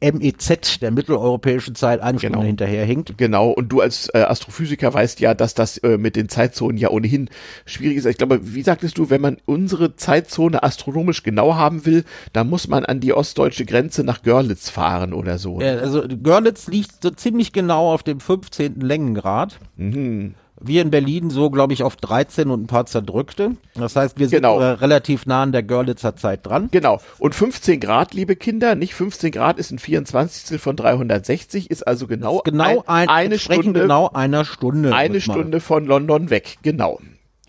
[0.00, 2.46] äh, MEZ, der mitteleuropäischen Zeit, eine Stunde Genau.
[2.46, 3.18] hinterherhinkt.
[3.18, 6.90] Genau, und du als äh, Astrophysiker weißt ja, dass das äh, mit den Zeitzonen ja
[6.90, 7.28] ohnehin
[7.64, 8.06] schwierig ist.
[8.06, 12.68] Ich glaube, wie sagtest du, wenn man unsere Zeitzone astronomisch genau haben will, dann muss
[12.68, 15.58] man an die ostdeutsche Grenze nach Görlitz fahren oder so.
[15.58, 18.80] Also Görlitz liegt so ziemlich genau auf dem 15.
[18.80, 19.58] Längengrad.
[19.76, 20.34] Mhm.
[20.58, 23.56] Wir in Berlin so, glaube ich, auf 13 und ein paar zerdrückte.
[23.74, 24.58] Das heißt, wir sind Genau.
[24.58, 26.68] äh, relativ nah an der Görlitzer Zeit dran.
[26.70, 26.98] Genau.
[27.18, 30.58] Und 15 Grad, liebe Kinder, nicht 15 Grad ist ein 24.
[30.60, 34.94] von 360, ist also genau, Genau ein, eine entsprechen Stunde, genau einer Stunde.
[34.94, 36.56] eine Stunde von London weg.
[36.62, 37.00] Genau.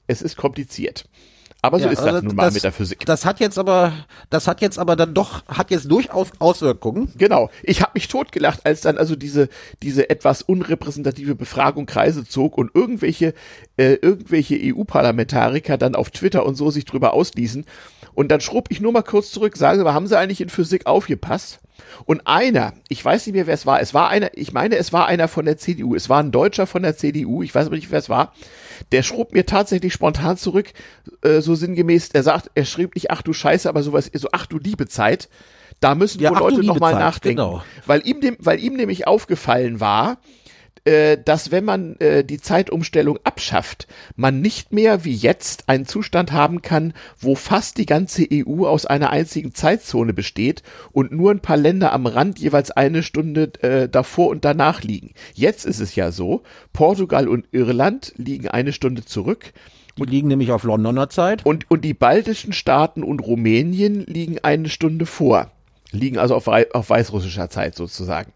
[0.08, 1.05] Es ist kompliziert.
[1.68, 3.05] Aber so Ja, ist das also nun mal mit der Physik.
[3.05, 3.91] Das hat jetzt aber,
[4.30, 7.11] das hat jetzt aber dann doch, hat jetzt durchaus Auswirkungen.
[7.18, 7.49] Genau.
[7.61, 9.49] Ich habe mich totgelacht, als dann also diese
[9.84, 13.34] diese etwas unrepräsentative Befragung Kreise zog und irgendwelche
[13.76, 17.65] äh, irgendwelche EU-Parlamentariker dann auf Twitter und so sich drüber ausließen.
[18.18, 20.49] Und dann schrub ich nur mal kurz zurück, sagen Sie mal, haben Sie eigentlich in
[20.49, 21.59] Physik aufgepasst?
[22.05, 24.91] Und einer, ich weiß nicht mehr, wer es war, es war einer, ich meine, es
[24.91, 27.76] war einer von der CDU, es war ein Deutscher von der CDU, ich weiß aber
[27.76, 28.34] nicht, wer es war,
[28.91, 30.74] der schrub mir tatsächlich spontan zurück,
[31.22, 34.47] äh, so sinngemäß, er sagt, er schrieb nicht, ach du Scheiße, aber sowas, so, ach
[34.47, 35.30] du liebe Zeit,
[35.80, 37.38] da müssen Ja, wohl Leute nochmal nachdenken.
[37.38, 37.61] genau.
[37.86, 40.18] Weil ihm, dem, weil ihm nämlich aufgefallen war,
[40.88, 46.31] äh, dass wenn man äh, die Zeitumstellung abschafft, man nicht mehr wie jetzt einen Zustand
[46.31, 50.63] haben kann, wo fast die ganze EU aus einer einzigen Zeitzone besteht
[50.93, 55.13] und nur ein paar Länder am Rand jeweils eine Stunde äh, davor und danach liegen.
[55.33, 59.51] Jetzt ist es ja so, Portugal und Irland liegen eine Stunde zurück
[59.97, 61.45] Die liegen nämlich auf Londoner Zeit.
[61.45, 65.51] und, und die baltischen Staaten und Rumänien liegen eine Stunde vor.
[65.91, 68.31] Liegen also auf, auf weißrussischer Zeit sozusagen.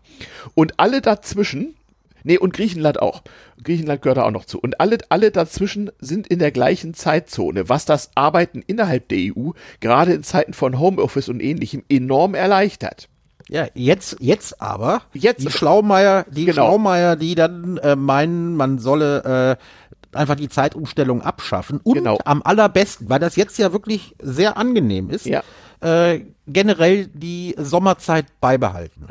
[0.53, 1.75] Und alle dazwischen,
[2.23, 3.21] nee, und Griechenland auch.
[3.63, 4.59] Griechenland gehört da auch noch zu.
[4.59, 9.51] Und alle, alle dazwischen sind in der gleichen Zeitzone, was das Arbeiten innerhalb der EU,
[9.79, 13.07] gerade in Zeiten von Homeoffice und ähnlichem, enorm erleichtert.
[13.49, 16.53] Ja, jetzt, jetzt aber, Jetzt- die Schlaumeier, die Genau.
[16.53, 22.17] Schlaumeier, die dann äh, meinen, man solle äh, einfach die Zeitumstellung abschaffen und Genau.
[22.23, 25.41] am allerbesten, weil das jetzt ja wirklich sehr angenehm ist, Ja.
[25.81, 29.07] äh, generell die Sommerzeit beibehalten.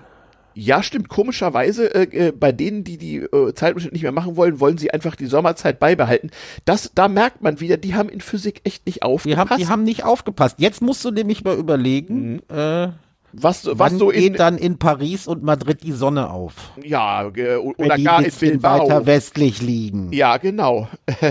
[0.55, 1.09] Ja, stimmt.
[1.09, 4.91] Komischerweise, äh, äh, bei denen, die die äh, Zeitumstellung nicht mehr machen wollen, wollen sie
[4.93, 6.31] einfach die Sommerzeit beibehalten.
[6.65, 9.51] Das, da merkt man wieder, die haben in Physik echt nicht Die aufgepasst.
[9.51, 10.57] haben, die haben nicht aufgepasst.
[10.59, 12.89] Jetzt musst du nämlich mal überlegen, äh,
[13.33, 16.73] was, was wann so in, geht dann in Paris und Madrid die Sonne auf?
[16.83, 17.35] ja, oder
[17.79, 18.81] Wenn die gar ein in bisschen Bilbao.
[18.89, 20.13] weiter westlich liegen.
[20.13, 20.89] Ja, genau.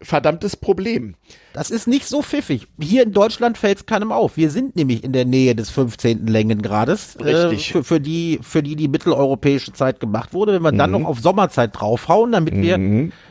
[0.00, 1.16] Verdammtes Problem.
[1.52, 2.68] Das ist nicht so pfiffig.
[2.80, 4.36] Hier in Deutschland fällt es keinem auf.
[4.36, 6.26] Wir sind nämlich in der Nähe des 15.
[6.28, 7.16] Längengrades.
[7.22, 7.70] Richtig.
[7.70, 10.52] Äh, für, für, die, für die die mitteleuropäische Zeit gemacht wurde.
[10.52, 11.02] Wenn wir dann Mhm.
[11.02, 12.78] noch auf Sommerzeit draufhauen, damit wir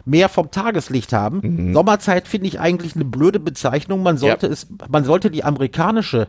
[0.05, 1.39] mehr vom Tageslicht haben.
[1.41, 1.73] Mhm.
[1.73, 4.03] Sommerzeit finde ich eigentlich eine blöde Bezeichnung.
[4.03, 6.27] Man sollte es, man sollte die amerikanische,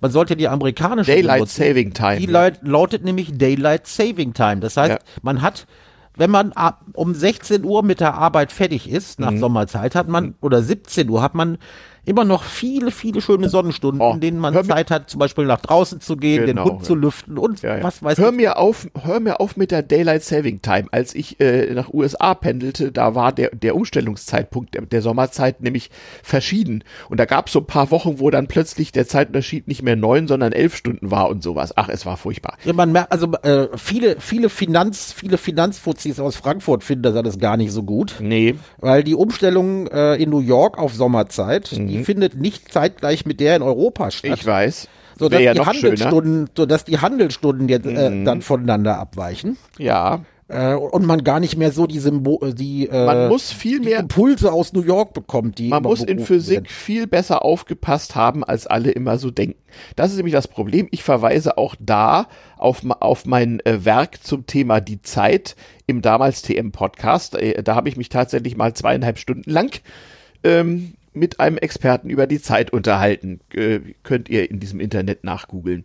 [0.00, 1.62] man sollte die amerikanische Daylight benutzen.
[1.62, 2.16] Saving Time.
[2.20, 4.60] Die laut, lautet nämlich Daylight Saving Time.
[4.60, 4.98] Das heißt, Ja.
[5.20, 5.66] man hat,
[6.16, 9.24] wenn man ab- um 16 Uhr mit der Arbeit fertig ist, Mhm.
[9.26, 11.58] nach Sommerzeit, hat man, oder 17 Uhr, hat man
[12.04, 15.60] immer noch viele, viele schöne Sonnenstunden, Oh, in denen man Zeit hat, zum Beispiel nach
[15.60, 16.86] draußen zu gehen, Genau, den Hund ja.
[16.86, 17.82] zu lüften und Ja, ja.
[17.82, 18.36] was weiß hör ich.
[18.36, 20.86] mir auf, hör mir auf mit der Daylight Saving Time.
[20.92, 25.90] Als ich äh, nach USA pendelte, da war der, der Umstellungszeitpunkt der, der Sommerzeit nämlich
[26.22, 26.84] verschieden.
[27.08, 29.96] Und da gab es so ein paar Wochen, wo dann plötzlich der Zeitunterschied nicht mehr
[29.96, 31.72] neun, sondern elf Stunden war und sowas.
[31.76, 32.56] Ach, es war furchtbar.
[32.64, 37.38] Ja, man merkt, also äh, viele, viele Finanz, viele Finanzfuzis aus Frankfurt finden das alles
[37.38, 38.16] gar nicht so gut.
[38.20, 38.54] Nee.
[38.78, 43.56] Weil die Umstellung äh, in New York auf Sommerzeit, die findet nicht zeitgleich mit der
[43.56, 44.30] in Europa statt.
[44.30, 44.34] Mhm.
[44.36, 44.88] Ich weiß.
[45.18, 45.60] so dass Wäre ja die.
[45.60, 45.66] Mhm.
[45.66, 50.20] Handelsstunden, so dass die Handelsstunden jetzt äh, dann voneinander abweichen Ja.
[50.48, 53.86] äh, und man gar nicht mehr so die Symbol, die, äh, Man muss viel die
[53.90, 56.66] mehr Impulse aus New York bekommt, die Man muss in Physik werden.
[56.66, 59.58] viel besser aufgepasst haben, als alle immer so denken.
[59.96, 60.88] Das ist nämlich das Problem.
[60.90, 62.26] Ich verweise auch da
[62.58, 65.54] auf, auf mein äh, Werk zum Thema die Zeit
[65.86, 67.36] im damals TM-Podcast.
[67.36, 69.80] Äh, da habe ich mich tatsächlich mal zweieinhalb Stunden lang
[70.42, 73.40] ähm, mit einem Experten über die Zeit unterhalten.
[73.52, 75.84] Äh, könnt ihr in diesem Internet nachgoogeln.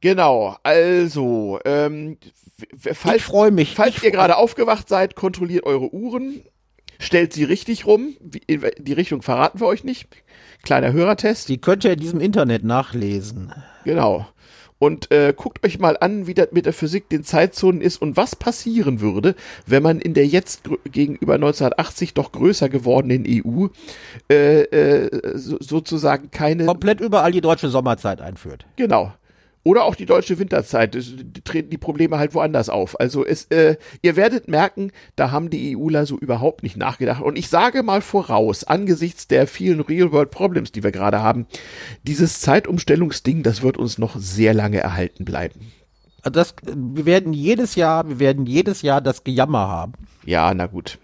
[0.00, 2.18] Genau, also, ähm,
[2.76, 3.74] falls, Ich freue mich.
[3.74, 6.42] Falls ich ihr gerade aufgewacht seid, kontrolliert eure Uhren,
[6.98, 8.16] stellt sie richtig rum.
[8.20, 10.08] Die Richtung verraten wir euch nicht.
[10.62, 11.48] Kleiner Hörertest.
[11.48, 13.52] Die könnt ihr in diesem Internet nachlesen.
[13.84, 14.26] Genau.
[14.82, 18.16] Und äh, guckt euch mal an, wie das mit der Physik den Zeitzonen ist und
[18.16, 23.68] was passieren würde, wenn man in der jetzt gegenüber 1980 doch größer gewordenen EU
[24.28, 28.66] äh, äh, so, sozusagen keine Komplett überall die deutsche Sommerzeit einführt.
[28.74, 29.12] Genau.
[29.64, 30.96] Oder auch die deutsche Winterzeit.
[31.44, 32.98] Treten die Probleme halt woanders auf.
[32.98, 37.22] Also es, äh, ihr werdet merken, da haben die EUler so überhaupt nicht nachgedacht.
[37.22, 41.46] Und ich sage mal voraus, angesichts der vielen Real-World-Problems, die wir gerade haben,
[42.02, 45.72] dieses Zeitumstellungsding, das wird uns noch sehr lange erhalten bleiben.
[46.22, 49.92] Also Das, wir werden jedes Jahr, wir werden jedes Jahr das Gejammer haben.
[50.24, 50.98] Ja, na gut.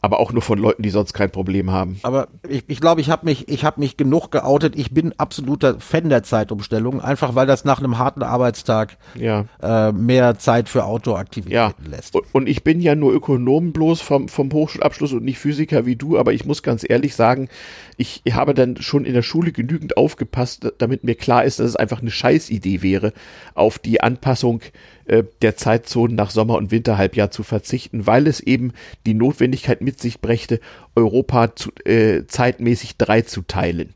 [0.00, 1.98] Aber auch nur von Leuten, die sonst kein Problem haben.
[2.04, 4.76] Aber ich, ich glaube, ich habe mich, ich habe mich genug geoutet.
[4.76, 9.46] Ich bin absoluter Fan der Zeitumstellung, einfach weil das nach einem harten Arbeitstag Ja.
[9.60, 12.14] äh, mehr Zeit für Outdoor-Aktivitäten Ja, lässt.
[12.14, 15.96] und- und ich bin ja nur Ökonom bloß vom, vom Hochschulabschluss und nicht Physiker wie
[15.96, 17.48] du, aber ich muss ganz ehrlich sagen,
[17.96, 21.76] ich habe dann schon in der Schule genügend aufgepasst, damit mir klar ist, dass es
[21.76, 23.12] einfach eine Scheißidee wäre,
[23.54, 24.66] auf die Anpassung äh,
[25.42, 28.72] der Zeitzonen nach Sommer- und Winterhalbjahr zu verzichten, weil es eben
[29.06, 30.60] die Notwendigkeit mit sich brächte,
[30.94, 33.94] Europa zu, äh, zeitmäßig drei zu teilen.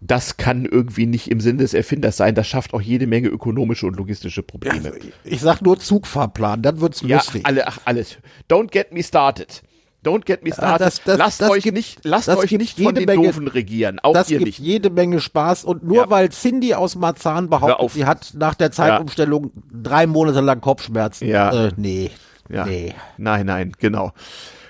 [0.00, 2.34] Das kann irgendwie nicht im Sinne des Erfinders sein.
[2.34, 4.92] Das schafft auch jede Menge ökonomische und logistische Probleme.
[5.24, 7.46] Ich sag nur Zugfahrplan, dann wird's Ja, lustig.
[7.46, 8.18] alle, ach, alles.
[8.50, 9.62] Don't get me started.
[10.04, 10.80] Don't get me started.
[10.86, 13.98] das- das- lasst das euch gibt- nicht, lasst euch nicht von den Menge- Doofen regieren.
[14.00, 14.58] Auch das ihr gibt nicht.
[14.58, 16.10] jede Menge Spaß und nur Ja.
[16.10, 21.26] weil Cindy aus Marzahn behauptet, sie hat nach der Zeitumstellung drei Monate lang Kopfschmerzen.
[21.26, 21.66] Ja.
[21.68, 22.10] Äh, nee.
[22.50, 22.66] Ja.
[22.66, 22.94] Nee.
[23.16, 24.12] Nein, nein, genau.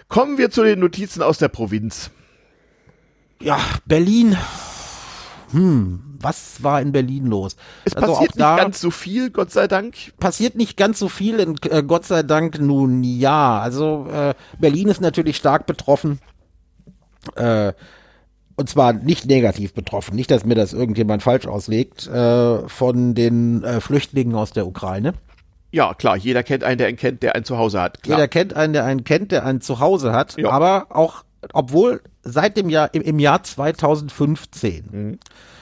[0.08, 2.10] Kommen wir zu den Notizen aus der Provinz.
[3.42, 4.36] Ja, Berlin.
[5.50, 7.56] Hm, was war in Berlin los?
[7.84, 9.94] Es Also passiert nicht ganz so viel, Gott sei Dank.
[10.18, 13.60] passiert nicht ganz so viel, in, äh, Gott sei Dank nun ja.
[13.60, 16.18] Also äh, Berlin ist natürlich stark betroffen.
[17.36, 17.72] Äh,
[18.56, 23.64] und zwar nicht negativ betroffen, nicht, dass mir das irgendjemand falsch auslegt, äh, von den
[23.64, 25.14] äh, Flüchtlingen aus der Ukraine.
[25.72, 28.02] Ja, klar, jeder kennt einen, der einen kennt, der ein Zuhause hat.
[28.04, 28.18] Klar.
[28.18, 30.36] Jeder kennt einen, der einen kennt, der ein Zuhause hat.
[30.38, 30.50] Ja.
[30.50, 35.18] Aber auch, obwohl seit dem Jahr, im, im Jahr 2015, Mhm.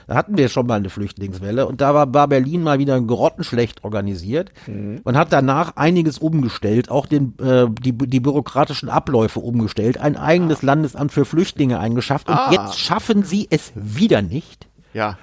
[0.07, 3.85] Da hatten wir schon mal eine Flüchtlingswelle und da war, war Berlin mal wieder grottenschlecht
[3.85, 4.53] organisiert.
[4.67, 5.01] Mhm.
[5.05, 10.63] Man hat danach einiges umgestellt, auch den, äh, die, die bürokratischen Abläufe umgestellt, ein eigenes
[10.63, 12.51] Landesamt für Flüchtlinge eingeschafft und Ah.
[12.53, 15.19] jetzt schaffen sie es wieder nicht Ja.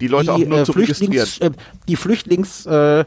[0.00, 0.72] Die Leute auch die, nur äh, zu.
[0.72, 1.50] Flüchtlings, äh,
[1.88, 3.04] die Flüchtlings, äh,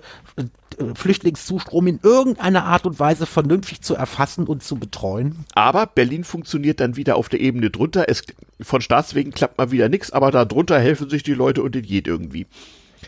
[0.96, 5.46] Flüchtlingszustrom in irgendeiner Art und Weise vernünftig zu erfassen und zu betreuen.
[5.54, 8.06] Aber Berlin funktioniert dann wieder auf der Ebene drunter.
[8.08, 8.24] Es,
[8.62, 11.84] von Staatswegen klappt mal wieder nichts, aber da drunter helfen sich die Leute und es
[11.84, 12.48] geht irgendwie.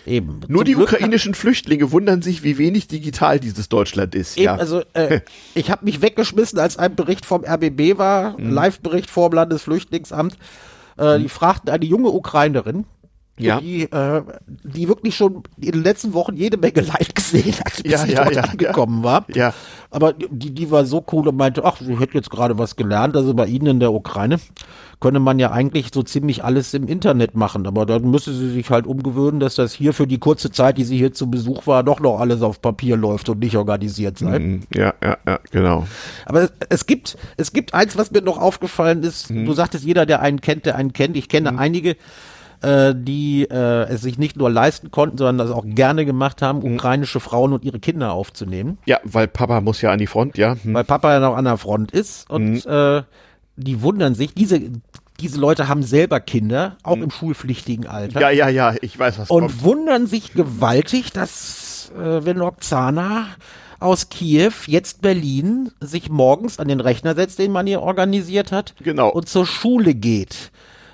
[0.06, 0.42] Eben.
[0.48, 4.38] Nur Zum die Glück ukrainischen Flüchtlinge wundern sich, wie wenig digital dieses Deutschland ist.
[4.38, 4.56] Eben, ja.
[4.56, 5.22] also äh,
[5.54, 8.52] ich habe mich weggeschmissen, als ein Bericht vom RBB war, Mhm.
[8.52, 10.38] Live-Bericht vom Landesflüchtlingsamt.
[10.98, 12.86] Äh, Die fragten eine junge Ukrainerin,
[13.40, 13.60] Ja.
[13.60, 14.22] die, äh,
[14.64, 18.12] die wirklich schon in den letzten Wochen jede Menge Leid gesehen hat, bis Ja, sie
[18.12, 19.26] ja, dort ja, angekommen war.
[19.34, 19.54] Ja.
[19.90, 23.16] Aber die, die war so cool und meinte, ach, sie hätte jetzt gerade was gelernt,
[23.16, 24.40] also bei Ihnen in der Ukraine
[25.04, 28.70] könne man ja eigentlich so ziemlich alles im Internet machen, aber dann müsste sie sich
[28.70, 31.84] halt umgewöhnen, dass das hier für die kurze Zeit, die sie hier zu Besuch war,
[31.84, 34.40] doch noch alles auf Papier läuft und nicht organisiert sei.
[34.40, 34.62] Mhm.
[34.74, 35.86] ja, ja, ja, genau.
[36.26, 39.30] Aber es, es gibt, es gibt eins, was mir noch aufgefallen ist.
[39.30, 39.46] Mhm.
[39.46, 41.18] Du sagtest, jeder, der einen kennt, der einen kennt.
[41.18, 41.98] Ich kenne einige,
[42.64, 46.60] äh, die äh, es sich nicht nur leisten konnten, sondern das auch gerne gemacht haben,
[46.60, 46.76] Mhm.
[46.76, 50.56] ukrainische Frauen und ihre Kinder aufzunehmen, Ja, weil Papa muss ja an die Front, ja.
[50.64, 50.74] Hm.
[50.74, 53.04] weil Papa ja noch an der Front ist und äh,
[53.56, 54.34] die wundern sich.
[54.34, 54.60] Diese
[55.20, 58.18] diese Leute haben selber Kinder, auch im schulpflichtigen Alter.
[58.20, 58.22] Mhm.
[58.24, 59.64] Ja, ja, ja, ich weiß, was und kommt.
[59.64, 63.28] wundern sich gewaltig, dass äh, wenn Oksana
[63.80, 68.74] aus Kiew jetzt Berlin sich morgens an den Rechner setzt, den man hier organisiert hat,
[68.84, 69.10] Genau.
[69.10, 70.52] und zur Schule geht,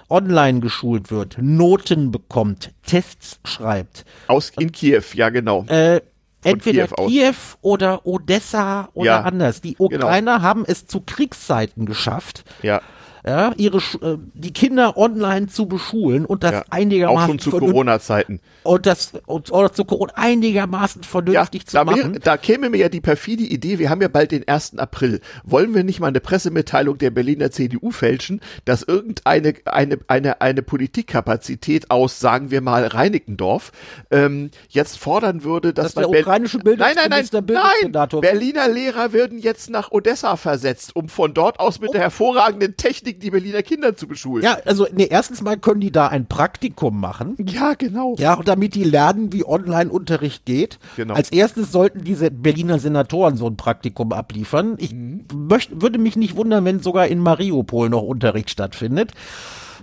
[0.10, 5.66] online geschult wird, Noten bekommt, Tests schreibt, Aus in Kiew, ja, genau.
[5.68, 6.01] äh,
[6.43, 7.07] entweder Kiew.
[7.07, 9.62] Kiew, oder Odessa oder Ja, anders.
[9.62, 12.82] Die Ukrainer haben es zu Kriegszeiten geschafft, Ja.
[13.26, 16.64] ja, ihre äh, die Kinder online zu beschulen und das ja.
[16.70, 18.39] einigermaßen Auch schon zu Corona-Zeiten.
[18.64, 21.97] Und das und, oder zu Corona einigermaßen Ja, vernünftig zu da, machen.
[22.14, 24.78] wäre, da käme mir ja die perfide Idee, wir haben ja bald den 1.
[24.78, 25.22] April.
[25.43, 30.62] Wollen wir nicht mal eine Pressemitteilung der Berliner CDU fälschen, dass irgendeine eine, eine, eine
[31.10, 33.72] Politikkapazität aus, sagen wir mal, Reinickendorf
[34.12, 39.14] ähm, jetzt fordern würde, dass, Dass der ukrainische Nein, nein, nein, nein, Bildungssenator- Berliner Lehrer
[39.14, 43.64] würden jetzt nach Odessa versetzt, um von dort aus mit der hervorragenden Technik die Berliner
[43.64, 44.43] Kinder zu beschulen.
[44.43, 47.36] Ja, also nee, erstens mal können die da ein Praktikum machen.
[47.47, 48.16] ja genau.
[48.18, 50.80] Ja, und damit die lernen, wie Online-Unterricht geht.
[50.97, 51.14] Genau.
[51.14, 54.76] Als erstes sollten diese Berliner Senatoren so ein Praktikum abliefern.
[54.78, 55.24] Ich Mhm.
[55.34, 59.14] möcht, würde mich nicht wundern, wenn sogar in Mariupol noch Unterricht stattfindet.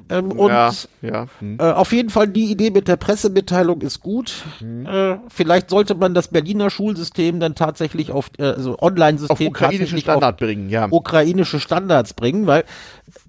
[0.08, 1.26] Ähm, und ja, ja.
[1.40, 1.58] Hm.
[1.58, 4.32] Äh, auf jeden Fall die Idee mit der Pressemitteilung ist gut.
[4.60, 4.86] Mhm.
[4.86, 10.38] Äh, vielleicht sollte man das Berliner Schulsystem dann tatsächlich auf, äh, also Online-System tatsächlich Standard
[10.38, 10.86] bringen, ja.
[10.90, 12.64] ukrainische Standards bringen, weil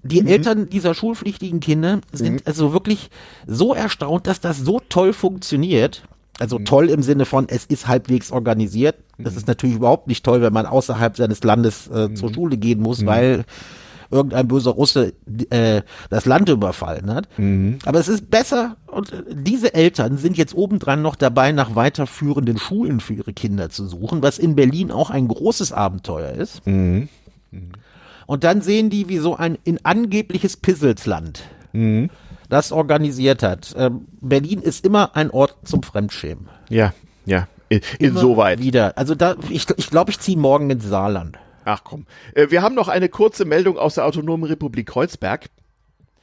[0.02, 0.28] die Mhm.
[0.28, 3.10] Eltern dieser schulpflichtigen Kinder sind also wirklich
[3.46, 6.02] so erstaunt, dass das so toll funktioniert.
[6.04, 6.14] Mhm.
[6.40, 8.94] Also toll im Sinne von, es ist halbwegs organisiert.
[9.18, 12.14] Das ist natürlich überhaupt nicht toll, wenn man außerhalb seines Landes äh, Mhm.
[12.14, 13.44] zur Schule gehen muss, weil
[14.10, 15.12] irgendein böser Russe
[15.50, 17.28] äh, das Land überfallen hat.
[17.38, 17.78] Mhm.
[17.84, 23.00] Aber es ist besser und diese Eltern sind jetzt obendran noch dabei, nach weiterführenden Schulen
[23.00, 26.66] für ihre Kinder zu suchen, was in Berlin auch ein großes Abenteuer ist.
[26.66, 27.08] Mhm.
[28.26, 31.42] Und dann sehen die, wie so ein in angebliches Pisselsland
[31.72, 32.08] Mhm.
[32.48, 33.74] das organisiert hat.
[33.76, 36.48] Ähm, Berlin ist immer ein Ort zum Fremdschämen.
[36.70, 36.94] Ja,
[37.26, 37.46] ja.
[37.68, 38.60] In, insoweit.
[38.60, 38.96] Wieder.
[38.96, 41.36] Also da, ich glaube, ich, glaub, ich ziehe morgen ins Saarland.
[41.68, 42.06] Ach komm.
[42.34, 45.46] Äh, wir haben noch eine kurze Meldung aus der Autonomen Republik Kreuzberg.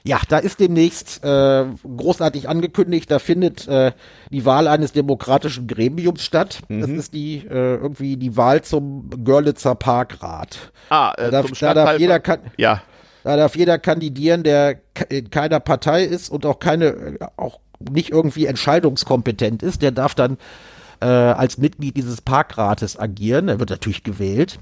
[0.08, 3.91] Ja, da ist demnächst äh, großartig angekündigt, da findet äh,
[4.32, 6.60] die Wahl eines demokratischen Gremiums statt.
[6.70, 7.00] Das Mhm.
[7.00, 10.72] ist die äh, irgendwie die Wahl zum Görlitzer Parkrat.
[10.89, 12.82] Ah, äh, Da darf, da darf jeder kan Ja,
[13.24, 14.80] da darf jeder kandidieren, der
[15.10, 19.82] in keiner Partei ist und auch keine äh, auch nicht irgendwie entscheidungskompetent ist.
[19.82, 20.38] Der darf dann
[21.00, 23.48] äh, als Mitglied dieses Parkrates agieren.
[23.48, 24.60] Er wird natürlich gewählt.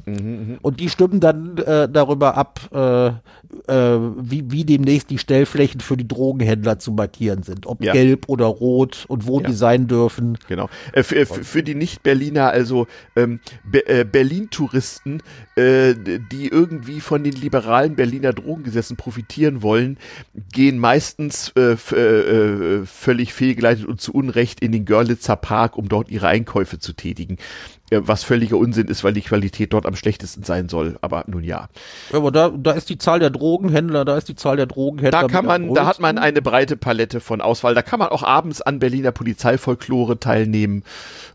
[0.61, 5.97] Und die stimmen dann äh, darüber ab, äh, äh, wie, wie demnächst die Stellflächen für
[5.97, 7.65] die Drogenhändler zu markieren sind.
[7.67, 7.93] Ob Ja.
[7.93, 9.47] gelb oder rot und wo Ja.
[9.47, 10.37] die sein dürfen.
[10.47, 10.69] genau.
[10.93, 15.21] Äh, für, für, für die Nicht-Berliner, also ähm, Be äh, Berlin-Touristen,
[15.55, 15.93] äh,
[16.31, 19.97] die irgendwie von den liberalen Berliner Drogengesetzen profitieren wollen,
[20.51, 21.95] gehen meistens äh, äh,
[22.81, 26.93] äh, völlig fehlgeleitet und zu Unrecht in den Görlitzer Park, um dort ihre Einkäufe zu
[26.93, 27.37] tätigen.
[27.93, 30.97] Äh, was völliger Unsinn ist, weil die Qualität dort am schlechtesten sein soll.
[31.01, 31.69] Aber nun ja.
[32.11, 35.21] Aber da, da ist die Zahl der Drogenhändler, da ist die Zahl der Drogenhändler.
[35.21, 37.75] Da kann man, da hat man eine breite Palette von Auswahl.
[37.75, 40.83] Da kann man auch abends an Berliner Polizeifolklore teilnehmen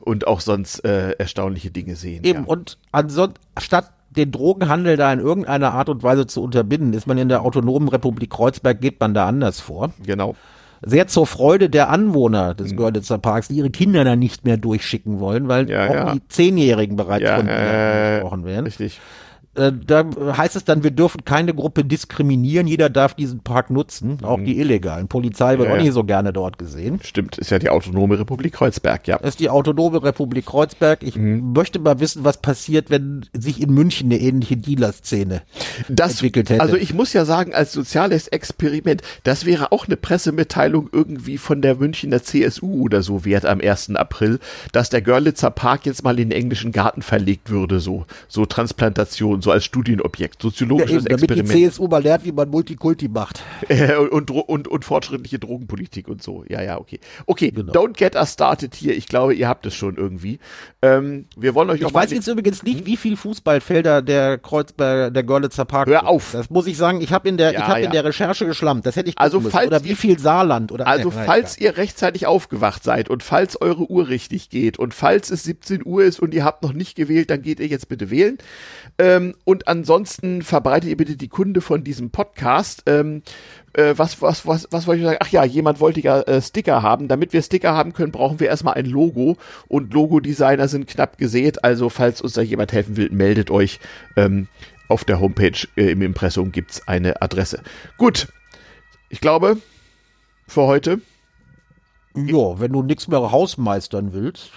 [0.00, 2.24] und auch sonst äh, erstaunliche Dinge sehen.
[2.24, 2.46] Eben, ja.
[2.46, 7.18] und ansonsten, statt den Drogenhandel da in irgendeiner Art und Weise zu unterbinden, ist man
[7.18, 9.92] in der autonomen Republik Kreuzberg, geht man da anders vor.
[10.04, 10.34] Genau.
[10.84, 15.18] Sehr zur Freude der Anwohner des Görlitzer Parks, die ihre Kinder da nicht mehr durchschicken
[15.20, 16.12] wollen, weil Ja, auch ja.
[16.14, 18.64] die Zehnjährigen bereits Ja, von äh, Kindern angesprochen werden.
[18.66, 19.00] Richtig.
[19.58, 20.04] Äh, da
[20.36, 24.58] heißt es dann, wir dürfen keine Gruppe diskriminieren, jeder darf diesen Park nutzen, auch die
[24.58, 25.08] illegalen.
[25.08, 27.00] Polizei wird Ja, auch nicht so gerne dort gesehen.
[27.02, 29.16] Stimmt, ist ja die Autonome Republik Kreuzberg, ja.
[29.16, 31.02] Ist die Autonome Republik Kreuzberg.
[31.02, 31.52] Ich Mhm.
[31.52, 35.42] möchte mal wissen, was passiert, wenn sich in München eine ähnliche Dealer-Szene
[35.88, 36.60] entwickelt hätte.
[36.60, 41.62] also ich muss ja sagen, als soziales Experiment, das wäre auch eine Pressemitteilung irgendwie von
[41.62, 43.96] der Münchner CSU oder so wert am 1.
[43.96, 44.38] April,
[44.72, 49.42] dass der Görlitzer Park jetzt mal in den englischen Garten verlegt würde, so, so Transplantation,
[49.42, 51.72] so als Studienobjekt, Ja, soziologisches eben, damit die Experiment.
[51.72, 53.42] CSU mal lernt, wie man Multikulti macht.
[53.68, 56.44] Äh, und, und, und fortschrittliche Drogenpolitik und so.
[56.48, 57.00] Ja, ja, okay.
[57.26, 57.72] Okay, Genau.
[57.72, 58.96] don't get us started hier.
[58.96, 60.38] Ich glaube, ihr habt es schon irgendwie.
[60.82, 65.12] Ähm, wir wollen euch Ich mal weiß jetzt übrigens nicht, wie viel Fußballfelder der Kreuzberg,
[65.12, 65.88] der Görlitzer Park.
[65.88, 66.30] Hör auf.
[66.32, 67.00] Das muss ich sagen.
[67.00, 67.86] Ich habe in der, Ja, ich habe ja.
[67.86, 68.86] in der Recherche geschlampt.
[68.86, 69.50] Das hätte ich Also müssen.
[69.52, 73.60] falls oder wie viel Saarland oder Also nein, falls ihr rechtzeitig aufgewacht seid und falls
[73.60, 76.94] eure Uhr richtig geht und falls es 17 Uhr ist und ihr habt noch nicht
[76.96, 78.38] gewählt, dann geht ihr jetzt bitte wählen.
[78.98, 82.82] Ähm, und ansonsten verbreitet ihr bitte die Kunde von diesem Podcast.
[82.86, 83.22] Ähm,
[83.72, 85.18] äh, was, was, was, was wollte ich sagen?
[85.20, 87.08] Ach ja, jemand wollte ja äh, Sticker haben.
[87.08, 89.36] Damit wir Sticker haben können, brauchen wir erstmal ein Logo.
[89.68, 91.64] Und Logodesigner sind knapp gesät.
[91.64, 93.80] Also falls uns da jemand helfen will, meldet euch.
[94.16, 94.48] Ähm,
[94.88, 97.62] auf der Homepage äh, im Impressum gibt's eine Adresse.
[97.98, 98.28] Gut,
[99.10, 99.58] ich glaube,
[100.46, 101.00] für heute
[102.14, 104.50] Ja, wenn du nichts mehr hausmeistern willst.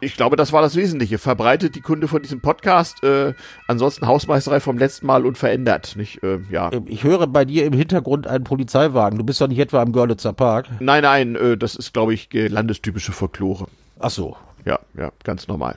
[0.00, 1.18] Ich glaube, das war das Wesentliche.
[1.18, 3.02] Verbreitet die Kunde von diesem Podcast.
[3.04, 3.34] Äh,
[3.68, 5.94] ansonsten Hausmeisterei vom letzten Mal und verändert.
[5.96, 6.72] Nicht, äh, ja.
[6.72, 9.18] Ähm, Ich höre bei dir im Hintergrund einen Polizeiwagen.
[9.18, 10.68] Du bist doch nicht etwa am Görlitzer Park.
[10.80, 13.66] Nein, nein, äh, das ist, glaube ich, landestypische Folklore.
[13.98, 14.36] Ach so.
[14.64, 15.76] Ja, ja, ganz normal.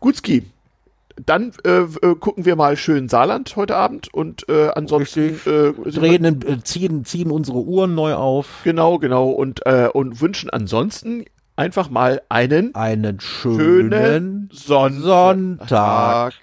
[0.00, 0.44] Gutski.
[1.26, 6.24] Dann äh, äh, gucken wir mal schön Saarland heute Abend und äh, ansonsten äh, Drehen,
[6.24, 8.62] äh, ziehen, ziehen unsere Uhren neu auf.
[8.64, 11.24] genau, genau und äh, und wünschen ansonsten
[11.56, 15.60] einfach mal einen Einen schönen, schönen Sonntag.
[15.68, 16.34] Sonntag.